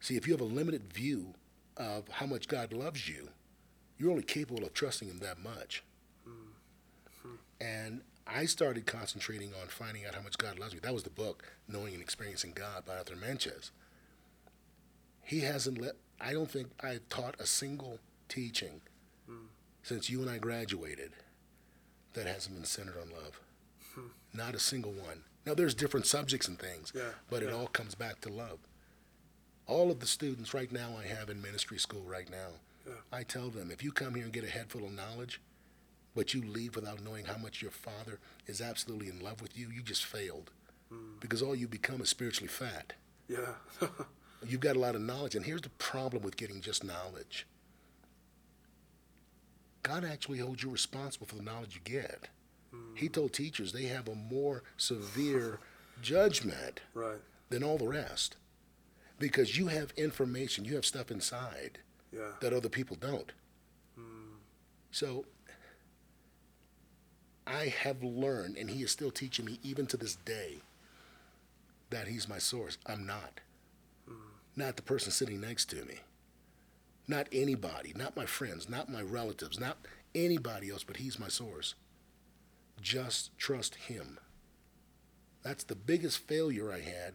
[0.00, 1.34] See, if you have a limited view
[1.76, 3.28] of how much God loves you,
[3.98, 5.84] you're only capable of trusting Him that much.
[6.26, 7.34] Mm-hmm.
[7.60, 10.80] And I started concentrating on finding out how much God loves me.
[10.82, 13.70] That was the book, Knowing and Experiencing God by Arthur Meintjes.
[15.28, 17.98] He hasn't let, I don't think I've taught a single
[18.30, 18.80] teaching
[19.82, 21.12] since you and I graduated
[22.14, 23.38] that hasn't been centered on love.
[24.32, 25.24] Not a single one.
[25.44, 28.58] Now, there's different subjects and things, Yeah, but it all comes back to love.
[29.66, 32.48] All of the students right now I have in ministry school right now,
[32.86, 32.94] Yeah.
[33.12, 35.42] I tell them if you come here and get a head full of knowledge,
[36.14, 39.68] but you leave without knowing how much your father is absolutely in love with you,
[39.68, 40.50] you just failed.
[40.90, 41.18] Hmm.
[41.20, 42.94] Because all you become is spiritually fat.
[43.28, 43.54] Yeah.
[44.46, 47.46] You've got a lot of knowledge, and here's the problem with getting just knowledge
[49.82, 52.28] God actually holds you responsible for the knowledge you get.
[52.94, 53.12] He hmm.
[53.12, 55.58] told teachers they have a more severe
[56.02, 57.18] judgment right.
[57.48, 58.36] than all the rest
[59.18, 61.78] because you have information, you have stuff inside
[62.12, 62.32] Yeah.
[62.40, 63.32] that other people don't.
[63.96, 64.34] Hmm.
[64.90, 65.24] So
[67.46, 70.58] I have learned, and he is still teaching me even to this day,
[71.90, 72.76] that he's my source.
[72.86, 73.40] I'm not.
[74.58, 76.00] Not the person sitting next to me.
[77.06, 79.78] Not anybody, not my friends, not my relatives, not
[80.16, 81.76] anybody else, but he's my source.
[82.80, 84.18] Just trust him.
[85.44, 87.14] That's the biggest failure I had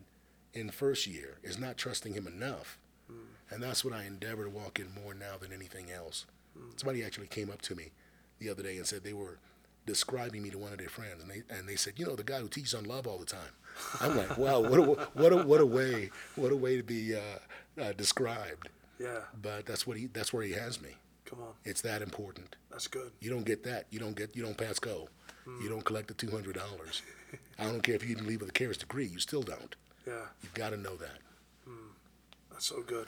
[0.54, 2.80] in first year is not trusting him enough.
[3.10, 3.26] Hmm.
[3.50, 6.26] And that's what I endeavor to walk in more now than anything else.
[6.58, 6.70] Hmm.
[6.78, 7.92] Somebody actually came up to me
[8.40, 9.40] the other day and said they were
[9.86, 12.24] describing me to one of their friends, and they and they said, you know, the
[12.24, 13.42] guy who teaches on love all the time.
[14.00, 17.16] I'm like, wow, what a what a what a way what a way to be
[17.16, 18.70] uh, uh, described.
[19.00, 19.20] Yeah.
[19.42, 20.90] But that's what he that's where he has me.
[21.26, 21.54] Come on.
[21.66, 22.56] It's that important.
[22.70, 23.12] That's good.
[23.20, 23.88] You don't get that.
[23.90, 24.36] You don't get.
[24.36, 25.10] You don't pass go.
[25.62, 27.02] You don't collect the two hundred dollars.
[27.60, 29.08] I don't care if you leave with a careless degree.
[29.08, 29.76] You still don't.
[30.08, 30.14] Yeah.
[30.42, 31.20] You've got to know that.
[32.52, 33.08] That's so good.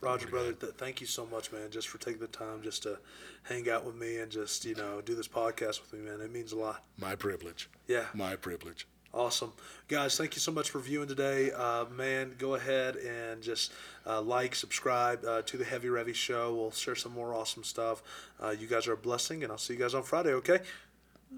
[0.00, 2.98] Roger, brother, th- thank you so much, man, just for taking the time just to
[3.42, 6.20] hang out with me and just, you know, do this podcast with me, man.
[6.20, 6.82] It means a lot.
[6.98, 7.68] My privilege.
[7.86, 8.06] Yeah.
[8.14, 8.86] My privilege.
[9.12, 9.52] Awesome.
[9.88, 11.50] Guys, thank you so much for viewing today.
[11.50, 13.72] Uh, man, go ahead and just
[14.06, 16.54] uh, like, subscribe uh, to the Heavy Revy Show.
[16.54, 18.02] We'll share some more awesome stuff.
[18.42, 20.60] Uh, you guys are a blessing, and I'll see you guys on Friday, okay?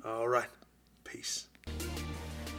[0.04, 0.48] All right.
[1.02, 1.46] Peace.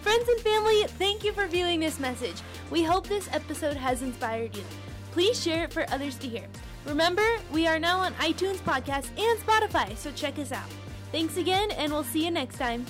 [0.01, 2.35] Friends and family, thank you for viewing this message.
[2.71, 4.63] We hope this episode has inspired you.
[5.13, 6.47] Please share it for others to hear.
[6.87, 10.67] Remember, we are now on iTunes Podcast and Spotify, so check us out.
[11.11, 12.83] Thanks again, and we'll see you next time.